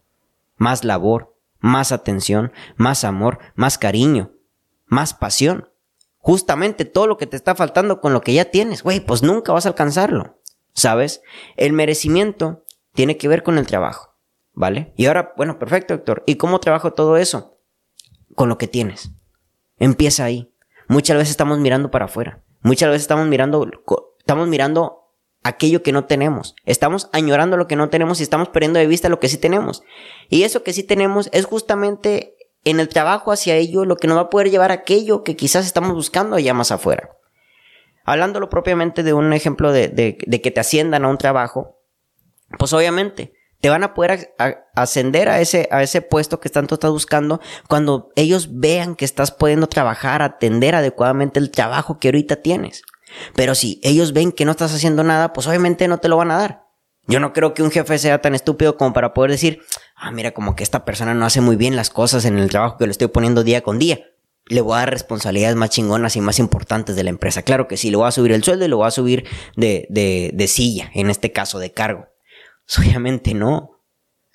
más 0.58 0.84
labor, 0.84 1.37
más 1.60 1.92
atención, 1.92 2.52
más 2.76 3.04
amor, 3.04 3.40
más 3.56 3.78
cariño, 3.78 4.32
más 4.86 5.14
pasión. 5.14 5.70
Justamente 6.18 6.86
todo 6.86 7.08
lo 7.08 7.18
que 7.18 7.28
te 7.28 7.36
está 7.36 7.56
faltando 7.56 8.02
con 8.02 8.14
lo 8.14 8.22
que 8.22 8.34
ya 8.34 8.46
tienes, 8.46 8.84
güey, 8.84 9.00
pues 9.00 9.24
nunca 9.24 9.54
vas 9.54 9.66
a 9.66 9.70
alcanzarlo. 9.70 10.42
¿Sabes? 10.74 11.22
El 11.56 11.74
merecimiento 11.74 12.66
tiene 12.94 13.18
que 13.18 13.28
ver 13.28 13.44
con 13.44 13.58
el 13.58 13.66
trabajo, 13.66 14.16
¿vale? 14.54 14.94
Y 14.96 15.08
ahora, 15.08 15.34
bueno, 15.36 15.58
perfecto, 15.58 15.96
doctor. 15.96 16.24
¿Y 16.26 16.36
cómo 16.36 16.60
trabajo 16.60 16.94
todo 16.94 17.18
eso? 17.18 17.60
Con 18.36 18.50
lo 18.50 18.58
que 18.58 18.68
tienes. 18.68 19.12
Empieza 19.78 20.26
ahí. 20.26 20.54
Muchas 20.88 21.18
veces 21.18 21.32
estamos 21.32 21.60
mirando 21.60 21.92
para 21.92 22.06
afuera. 22.06 22.44
Muchas 22.62 22.90
veces 22.90 23.04
estamos 23.04 23.28
mirando, 23.28 23.70
estamos 24.20 24.48
mirando 24.48 24.97
aquello 25.48 25.84
que 25.84 25.92
no 25.92 26.06
tenemos. 26.06 26.56
Estamos 26.66 27.10
añorando 27.13 27.58
lo 27.58 27.68
que 27.68 27.75
no 27.75 27.89
tenemos 27.89 28.20
y 28.20 28.24
estamos 28.24 28.50
perdiendo 28.50 28.80
de 28.80 28.88
vista 28.88 29.10
lo 29.10 29.20
que 29.20 29.30
sí 29.30 29.38
tenemos. 29.38 29.84
Y 30.30 30.44
eso 30.44 30.63
que 30.63 30.74
sí 30.74 30.84
tenemos 30.84 31.30
es 31.32 31.46
justamente 31.46 32.36
en 32.63 32.80
el 32.80 32.89
trabajo 32.89 33.32
hacia 33.32 33.56
ello 33.56 33.86
lo 33.86 33.96
que 33.96 34.08
nos 34.08 34.18
va 34.18 34.22
a 34.22 34.30
poder 34.30 34.50
llevar 34.50 34.72
a 34.72 34.75
aquello 34.75 35.24
que 35.24 35.36
quizás 35.36 35.66
estamos 35.66 35.94
buscando 35.94 36.36
allá 36.36 36.54
más 36.54 36.72
afuera. 36.72 37.12
Hablándolo 38.04 38.50
propiamente 38.50 39.04
de 39.04 39.13
un 39.13 39.34
ejemplo 39.34 39.72
de, 39.72 40.18
que 40.18 40.51
te 40.51 40.60
asciendan 40.60 41.06
a 41.06 41.10
un 41.10 41.18
trabajo, 41.18 41.80
pues 42.58 42.74
obviamente 42.74 43.34
te 43.60 43.70
van 43.70 43.84
a 43.84 43.94
poder 43.94 44.34
ascender 44.75 45.30
a 45.30 45.42
ese, 45.42 45.68
a 45.72 45.82
ese 45.82 46.01
puesto 46.01 46.39
que 46.39 46.50
tanto 46.50 46.75
estás 46.75 46.92
buscando 46.92 47.42
cuando 47.68 48.12
ellos 48.16 48.60
vean 48.60 48.96
que 48.96 49.06
estás 49.06 49.32
pudiendo 49.32 49.68
trabajar, 49.68 50.22
atender 50.22 50.75
adecuadamente 50.75 51.39
el 51.39 51.52
trabajo 51.52 52.00
que 52.00 52.10
ahorita 52.10 52.38
tienes. 52.38 52.84
Pero 53.36 53.56
si 53.56 53.80
ellos 53.84 54.13
ven 54.13 54.32
que 54.32 54.46
no 54.46 54.52
estás 54.52 54.74
haciendo 54.74 55.04
nada, 55.04 55.34
pues 55.34 55.48
obviamente 55.48 55.88
no 55.88 56.00
te 56.00 56.10
lo 56.10 56.17
van 56.17 56.32
a 56.32 56.38
dar. 56.38 56.67
Yo 57.08 57.22
no 57.22 57.32
creo 57.32 57.54
que 57.54 57.63
un 57.63 57.72
jefe 57.72 57.98
sea 57.98 58.22
tan 58.22 58.36
estúpido 58.36 58.78
como 58.78 58.91
para 58.91 59.13
poder 59.13 59.32
decir, 59.32 59.62
ah, 59.96 60.12
mira, 60.12 60.34
como 60.34 60.56
que 60.56 60.63
esta 60.63 60.84
persona 60.84 61.13
no 61.13 61.26
hace 61.26 61.39
muy 61.39 61.56
bien 61.56 61.78
las 61.78 61.89
cosas 61.89 62.26
en 62.26 62.38
el 62.38 62.50
trabajo 62.50 62.78
que 62.78 62.86
le 62.86 62.91
estoy 62.91 63.08
poniendo 63.08 63.43
día 63.43 63.62
con 63.62 63.80
día. 63.80 64.02
Le 64.50 64.62
voy 64.62 64.76
a 64.76 64.80
dar 64.80 64.91
responsabilidades 64.91 65.56
más 65.56 65.70
chingonas 65.70 66.15
y 66.17 66.22
más 66.22 66.38
importantes 66.39 66.96
de 66.96 67.04
la 67.04 67.10
empresa. 67.10 67.43
Claro 67.43 67.67
que 67.67 67.78
sí, 67.78 67.91
le 67.91 67.98
voy 67.98 68.08
a 68.08 68.12
subir 68.12 68.34
el 68.34 68.43
sueldo 68.43 68.65
y 68.65 68.67
le 68.67 68.76
voy 68.76 68.88
a 68.88 68.91
subir 68.91 69.26
de, 69.56 69.88
de, 69.89 70.48
silla, 70.48 70.91
en 70.93 71.10
este 71.10 71.32
caso 71.32 71.60
de 71.60 71.72
cargo. 71.72 72.08
Pues 72.65 72.80
obviamente 72.80 73.34
no. 73.34 73.72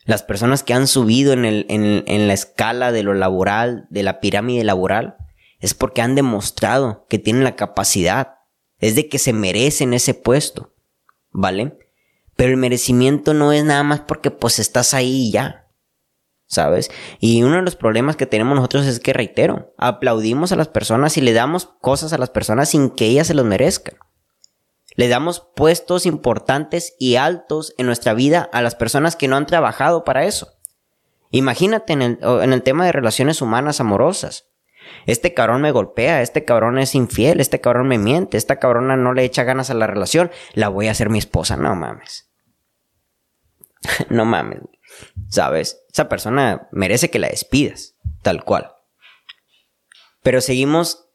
Las 0.05 0.23
personas 0.23 0.63
que 0.63 0.75
han 0.75 0.87
subido 0.87 1.33
en, 1.33 1.45
el, 1.45 1.67
en 1.69 2.27
la 2.27 2.35
escala 2.35 2.91
de 2.91 3.03
lo 3.03 3.15
laboral, 3.15 3.87
de 3.91 4.03
la 4.03 4.21
pirámide 4.21 4.65
laboral, 4.65 5.17
es 5.61 5.75
porque 5.75 6.03
han 6.03 6.15
demostrado 6.15 7.07
que 7.09 7.19
tienen 7.19 7.45
la 7.45 7.57
capacidad 7.57 8.42
es 8.83 8.97
de 8.97 9.09
que 9.09 9.19
se 9.19 9.33
merecen 9.33 9.95
ese 9.95 10.13
puesto, 10.13 10.75
¿vale? 11.31 11.79
Pero 12.37 12.51
el 12.51 12.57
merecimiento 12.57 13.33
no 13.33 13.53
es 13.53 13.65
nada 13.65 13.85
más 13.85 14.01
porque 14.01 14.33
pues 14.33 14.59
estás 14.59 14.93
ahí 14.93 15.29
y 15.29 15.31
ya, 15.31 15.69
¿sabes? 16.47 16.91
Y 17.21 17.45
uno 17.45 17.57
de 17.57 17.63
los 17.63 17.77
problemas 17.77 18.17
que 18.17 18.27
tenemos 18.27 18.57
nosotros 18.57 18.87
es 18.87 18.99
que, 18.99 19.13
reitero, 19.13 19.73
aplaudimos 19.79 20.51
a 20.51 20.57
las 20.57 20.67
personas 20.67 21.17
y 21.17 21.21
le 21.21 21.33
damos 21.33 21.67
cosas 21.81 22.13
a 22.13 22.19
las 22.19 22.31
personas 22.31 22.71
sin 22.71 22.91
que 22.91 23.07
ellas 23.07 23.29
se 23.29 23.35
los 23.35 23.47
merezcan. 23.47 23.95
Le 24.97 25.07
damos 25.07 25.47
puestos 25.55 26.05
importantes 26.05 26.97
y 26.99 27.15
altos 27.15 27.75
en 27.79 27.87
nuestra 27.87 28.15
vida 28.15 28.51
a 28.53 28.63
las 28.63 28.75
personas 28.75 29.15
que 29.15 29.29
no 29.29 29.37
han 29.37 29.47
trabajado 29.47 30.03
para 30.03 30.25
eso. 30.25 30.49
Imagínate 31.31 31.93
en 31.93 32.03
el, 32.03 32.19
en 32.21 32.53
el 32.53 32.63
tema 32.65 32.85
de 32.85 32.93
relaciones 32.93 33.41
humanas 33.41 33.81
amorosas. 33.81 34.52
Este 35.07 35.35
cabrón 35.35 35.63
me 35.63 35.71
golpea, 35.71 36.23
este 36.23 36.45
cabrón 36.45 36.79
es 36.79 36.95
infiel, 36.95 37.41
este 37.41 37.61
cabrón 37.61 37.89
me 37.89 37.99
miente, 37.99 38.37
esta 38.37 38.59
cabrona 38.59 38.97
no 38.97 39.15
le 39.15 39.25
echa 39.25 39.45
ganas 39.45 39.71
a 39.71 39.75
la 39.75 39.87
relación, 39.87 40.31
la 40.55 40.69
voy 40.69 40.89
a 40.89 40.93
hacer 40.93 41.11
mi 41.11 41.19
esposa, 41.19 41.57
no 41.57 41.75
mames. 41.75 42.31
no 44.09 44.25
mames, 44.25 44.61
¿sabes? 45.29 45.85
Esa 45.93 46.09
persona 46.09 46.69
merece 46.73 47.11
que 47.11 47.19
la 47.19 47.29
despidas, 47.29 47.97
tal 48.23 48.45
cual. 48.45 48.73
Pero 50.23 50.41
seguimos 50.41 51.09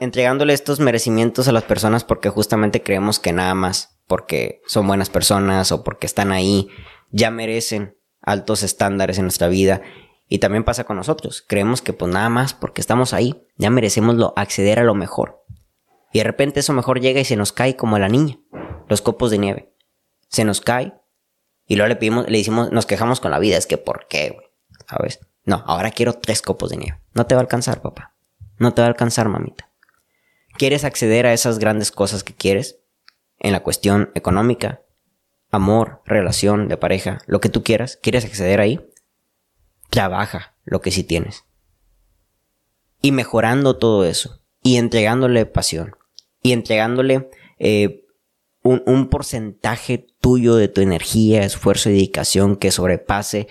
entregándole 0.00 0.52
estos 0.52 0.80
merecimientos 0.80 1.48
a 1.48 1.52
las 1.52 1.64
personas 1.64 2.04
porque 2.04 2.28
justamente 2.28 2.82
creemos 2.82 3.18
que 3.18 3.32
nada 3.32 3.54
más 3.54 3.98
porque 4.06 4.60
son 4.66 4.86
buenas 4.86 5.08
personas 5.08 5.72
o 5.72 5.82
porque 5.82 6.06
están 6.06 6.32
ahí 6.32 6.68
ya 7.10 7.30
merecen 7.30 7.96
altos 8.20 8.62
estándares 8.62 9.18
en 9.18 9.24
nuestra 9.24 9.48
vida 9.48 9.82
y 10.32 10.38
también 10.38 10.64
pasa 10.64 10.84
con 10.84 10.96
nosotros. 10.96 11.44
Creemos 11.46 11.82
que 11.82 11.92
pues 11.92 12.10
nada 12.10 12.30
más 12.30 12.54
porque 12.54 12.80
estamos 12.80 13.12
ahí, 13.12 13.46
ya 13.58 13.68
merecemos 13.68 14.14
lo, 14.14 14.32
acceder 14.34 14.78
a 14.78 14.82
lo 14.82 14.94
mejor. 14.94 15.44
Y 16.10 16.20
de 16.20 16.24
repente 16.24 16.60
eso 16.60 16.72
mejor 16.72 17.02
llega 17.02 17.20
y 17.20 17.26
se 17.26 17.36
nos 17.36 17.52
cae 17.52 17.76
como 17.76 17.96
a 17.96 17.98
la 17.98 18.08
niña, 18.08 18.38
los 18.88 19.02
copos 19.02 19.30
de 19.30 19.36
nieve. 19.36 19.74
Se 20.28 20.46
nos 20.46 20.62
cae 20.62 20.94
y 21.66 21.76
luego 21.76 21.90
le 21.90 21.96
pedimos, 21.96 22.30
le 22.30 22.38
decimos, 22.38 22.72
nos 22.72 22.86
quejamos 22.86 23.20
con 23.20 23.30
la 23.30 23.38
vida. 23.38 23.58
Es 23.58 23.66
que 23.66 23.76
¿por 23.76 24.06
qué, 24.08 24.30
güey? 24.30 24.46
¿Sabes? 24.88 25.20
No, 25.44 25.64
ahora 25.66 25.90
quiero 25.90 26.14
tres 26.14 26.40
copos 26.40 26.70
de 26.70 26.78
nieve. 26.78 26.98
No 27.12 27.26
te 27.26 27.34
va 27.34 27.42
a 27.42 27.44
alcanzar, 27.44 27.82
papá. 27.82 28.14
No 28.56 28.72
te 28.72 28.80
va 28.80 28.86
a 28.86 28.88
alcanzar, 28.88 29.28
mamita. 29.28 29.70
¿Quieres 30.56 30.84
acceder 30.84 31.26
a 31.26 31.34
esas 31.34 31.58
grandes 31.58 31.90
cosas 31.90 32.24
que 32.24 32.34
quieres? 32.34 32.78
En 33.38 33.52
la 33.52 33.62
cuestión 33.62 34.10
económica, 34.14 34.80
amor, 35.50 36.00
relación 36.06 36.68
de 36.68 36.78
pareja, 36.78 37.18
lo 37.26 37.42
que 37.42 37.50
tú 37.50 37.62
quieras. 37.62 37.98
¿Quieres 38.00 38.24
acceder 38.24 38.60
ahí? 38.60 38.80
Trabaja 39.92 40.54
lo 40.64 40.80
que 40.80 40.90
sí 40.90 41.04
tienes. 41.04 41.44
Y 43.02 43.12
mejorando 43.12 43.76
todo 43.76 44.06
eso. 44.06 44.40
Y 44.62 44.76
entregándole 44.76 45.44
pasión. 45.44 45.94
Y 46.42 46.52
entregándole 46.52 47.28
eh, 47.58 48.06
un, 48.62 48.82
un, 48.86 49.08
porcentaje 49.08 50.06
tuyo 50.20 50.54
de 50.56 50.68
tu 50.68 50.80
energía, 50.80 51.44
esfuerzo 51.44 51.90
y 51.90 51.92
dedicación 51.92 52.56
que 52.56 52.70
sobrepase 52.70 53.48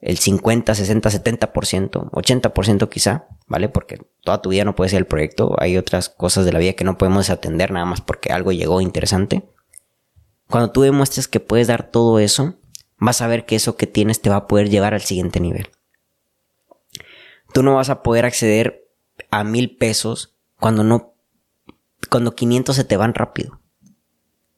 el 0.00 0.18
50, 0.18 0.74
60, 0.74 1.10
70%, 1.10 2.10
80% 2.10 2.88
quizá, 2.88 3.26
¿vale? 3.46 3.68
Porque 3.68 4.00
toda 4.22 4.40
tu 4.40 4.48
vida 4.48 4.64
no 4.64 4.74
puede 4.74 4.90
ser 4.90 4.98
el 4.98 5.06
proyecto. 5.06 5.54
Hay 5.58 5.76
otras 5.76 6.08
cosas 6.08 6.46
de 6.46 6.52
la 6.52 6.58
vida 6.58 6.72
que 6.72 6.84
no 6.84 6.96
podemos 6.96 7.28
atender 7.28 7.70
nada 7.70 7.86
más 7.86 8.00
porque 8.00 8.32
algo 8.32 8.50
llegó 8.50 8.80
interesante. 8.80 9.44
Cuando 10.48 10.70
tú 10.70 10.82
demuestres 10.82 11.28
que 11.28 11.38
puedes 11.38 11.66
dar 11.66 11.90
todo 11.90 12.18
eso, 12.18 12.54
vas 12.96 13.20
a 13.20 13.26
ver 13.26 13.44
que 13.44 13.56
eso 13.56 13.76
que 13.76 13.86
tienes 13.86 14.22
te 14.22 14.30
va 14.30 14.36
a 14.36 14.46
poder 14.48 14.70
llevar 14.70 14.94
al 14.94 15.02
siguiente 15.02 15.38
nivel 15.38 15.68
tú 17.52 17.62
no 17.62 17.74
vas 17.74 17.90
a 17.90 18.02
poder 18.02 18.24
acceder 18.24 18.88
a 19.30 19.44
mil 19.44 19.76
pesos 19.76 20.36
cuando 20.58 20.84
no, 20.84 21.14
cuando 22.10 22.34
500 22.34 22.74
se 22.74 22.84
te 22.84 22.96
van 22.96 23.14
rápido. 23.14 23.62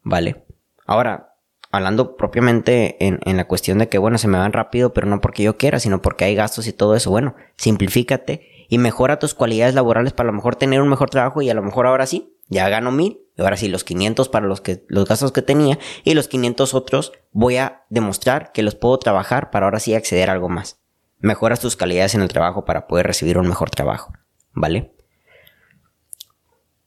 ¿vale? 0.05 0.45
Ahora, 0.87 1.35
hablando 1.73 2.17
propiamente 2.17 3.05
en, 3.05 3.37
la 3.37 3.49
cuestión 3.49 3.79
de 3.79 3.89
que, 3.89 3.99
bueno, 3.99 4.19
se 4.19 4.29
me 4.29 4.39
van 4.39 4.53
rápido, 4.53 4.93
pero 4.93 5.09
no 5.09 5.21
porque 5.21 5.43
yo 5.43 5.57
quiera, 5.57 5.81
sino 5.81 6.01
porque 6.01 6.25
hay 6.25 6.37
gastos 6.37 6.69
y 6.69 6.73
todo 6.73 6.95
eso, 6.95 7.11
bueno, 7.11 7.35
simplifícate 7.57 8.67
y 8.69 8.79
mejora 8.79 9.19
tus 9.19 9.35
cualidades 9.35 9.75
laborales 9.75 10.13
para 10.13 10.29
a 10.29 10.33
lo 10.33 10.37
mejor 10.37 10.57
tener 10.57 10.81
un 10.81 10.89
mejor 10.89 11.11
trabajo 11.11 11.43
y 11.43 11.51
a 11.51 11.55
lo 11.55 11.63
mejor 11.63 11.87
ahora 11.87 12.07
sí, 12.07 12.37
ya 12.49 12.69
gano 12.69 12.93
mil, 12.93 13.21
y 13.37 13.43
ahora 13.43 13.57
sí 13.57 13.69
los 13.69 13.83
500 13.83 14.29
para 14.29 14.47
los, 14.47 14.61
que, 14.61 14.85
los 14.89 15.09
gastos 15.09 15.33
que 15.33 15.43
tenía 15.43 15.79
y 16.05 16.15
los 16.15 16.29
500 16.29 16.75
otros 16.75 17.13
voy 17.33 17.57
a 17.57 17.85
demostrar 17.89 18.53
que 18.53 18.63
los 18.63 18.77
puedo 18.77 18.99
trabajar 18.99 19.51
para 19.51 19.67
ahora 19.67 19.81
sí 19.81 19.95
acceder 19.95 20.31
a 20.31 20.35
algo 20.35 20.49
más. 20.49 20.81
Mejoras 21.19 21.61
tus 21.61 21.77
calidades 21.77 22.15
en 22.15 22.23
el 22.23 22.29
trabajo 22.29 22.65
para 22.65 22.87
poder 22.87 23.07
recibir 23.07 23.39
un 23.39 23.49
mejor 23.49 23.71
trabajo, 23.71 24.13
¿vale? 24.53 24.95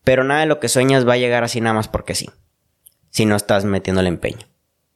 Pero 0.03 0.23
nada 0.23 0.41
de 0.41 0.45
lo 0.45 0.59
que 0.59 0.69
sueñas 0.69 1.07
va 1.07 1.13
a 1.13 1.17
llegar 1.17 1.43
así 1.43 1.59
nada 1.59 1.73
más 1.73 1.87
porque 1.87 2.15
sí. 2.15 2.29
Si 3.09 3.25
no 3.25 3.35
estás 3.35 3.65
metiendo 3.65 4.01
el 4.01 4.07
empeño, 4.07 4.47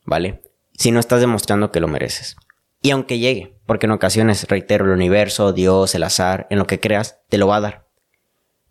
¿vale? 0.06 0.42
Si 0.74 0.92
no 0.92 1.00
estás 1.00 1.22
demostrando 1.22 1.72
que 1.72 1.80
lo 1.80 1.88
mereces. 1.88 2.36
Y 2.82 2.92
aunque 2.92 3.20
llegue, 3.20 3.60
porque 3.66 3.86
en 3.86 3.92
ocasiones, 3.92 4.48
reitero, 4.48 4.86
el 4.86 4.92
universo, 4.92 5.54
Dios, 5.54 5.96
el 5.96 6.04
azar, 6.04 6.48
en 6.50 6.60
lo 6.60 6.68
que 6.68 6.80
creas, 6.80 7.20
te 7.30 7.38
lo 7.38 7.48
va 7.48 7.58
a 7.58 7.62
dar. 7.62 7.88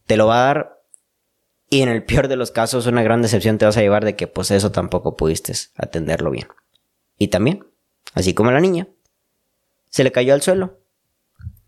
Te 0.07 0.16
lo 0.16 0.27
va 0.27 0.42
a 0.42 0.46
dar 0.46 0.81
y 1.73 1.83
en 1.83 1.88
el 1.88 2.03
peor 2.05 2.27
de 2.27 2.35
los 2.35 2.51
casos 2.51 2.87
una 2.87 3.05
gran 3.05 3.23
decepción 3.23 3.57
te 3.57 3.64
vas 3.64 3.77
a 3.77 3.81
llevar 3.81 4.05
de 4.05 4.16
que 4.16 4.27
pues 4.27 4.51
eso 4.51 4.73
tampoco 4.73 5.16
pudiste 5.16 5.53
atenderlo 5.77 6.33
bien. 6.33 6.49
Y 7.16 7.29
también, 7.29 7.64
así 8.12 8.35
como 8.35 8.51
la 8.51 8.61
niña, 8.61 8.88
se 9.90 10.05
le 10.05 10.12
cayó 10.12 10.33
al 10.33 10.42
suelo. 10.42 10.81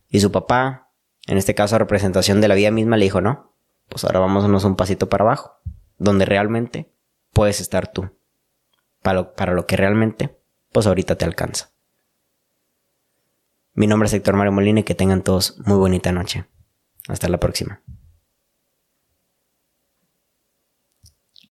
Y 0.08 0.20
su 0.20 0.32
papá, 0.32 0.90
en 1.26 1.36
este 1.36 1.54
caso 1.54 1.78
representación 1.78 2.40
de 2.40 2.48
la 2.48 2.54
vida 2.54 2.70
misma, 2.70 2.96
le 2.96 3.04
dijo, 3.04 3.20
no, 3.20 3.54
pues 3.88 4.04
ahora 4.04 4.20
vámonos 4.20 4.64
un 4.64 4.76
pasito 4.76 5.08
para 5.08 5.24
abajo, 5.24 5.60
donde 5.98 6.24
realmente 6.24 6.90
puedes 7.32 7.60
estar 7.60 7.92
tú. 7.92 8.10
Para 9.02 9.20
lo, 9.20 9.34
para 9.34 9.52
lo 9.52 9.66
que 9.66 9.76
realmente, 9.76 10.38
pues 10.72 10.86
ahorita 10.86 11.16
te 11.16 11.24
alcanza. 11.24 11.72
Mi 13.74 13.86
nombre 13.86 14.06
es 14.06 14.12
Héctor 14.12 14.36
Mario 14.36 14.52
Molina 14.52 14.80
y 14.80 14.84
que 14.84 14.94
tengan 14.94 15.22
todos 15.22 15.58
muy 15.66 15.76
bonita 15.76 16.12
noche. 16.12 16.46
Hasta 17.08 17.28
la 17.28 17.38
próxima. 17.38 17.82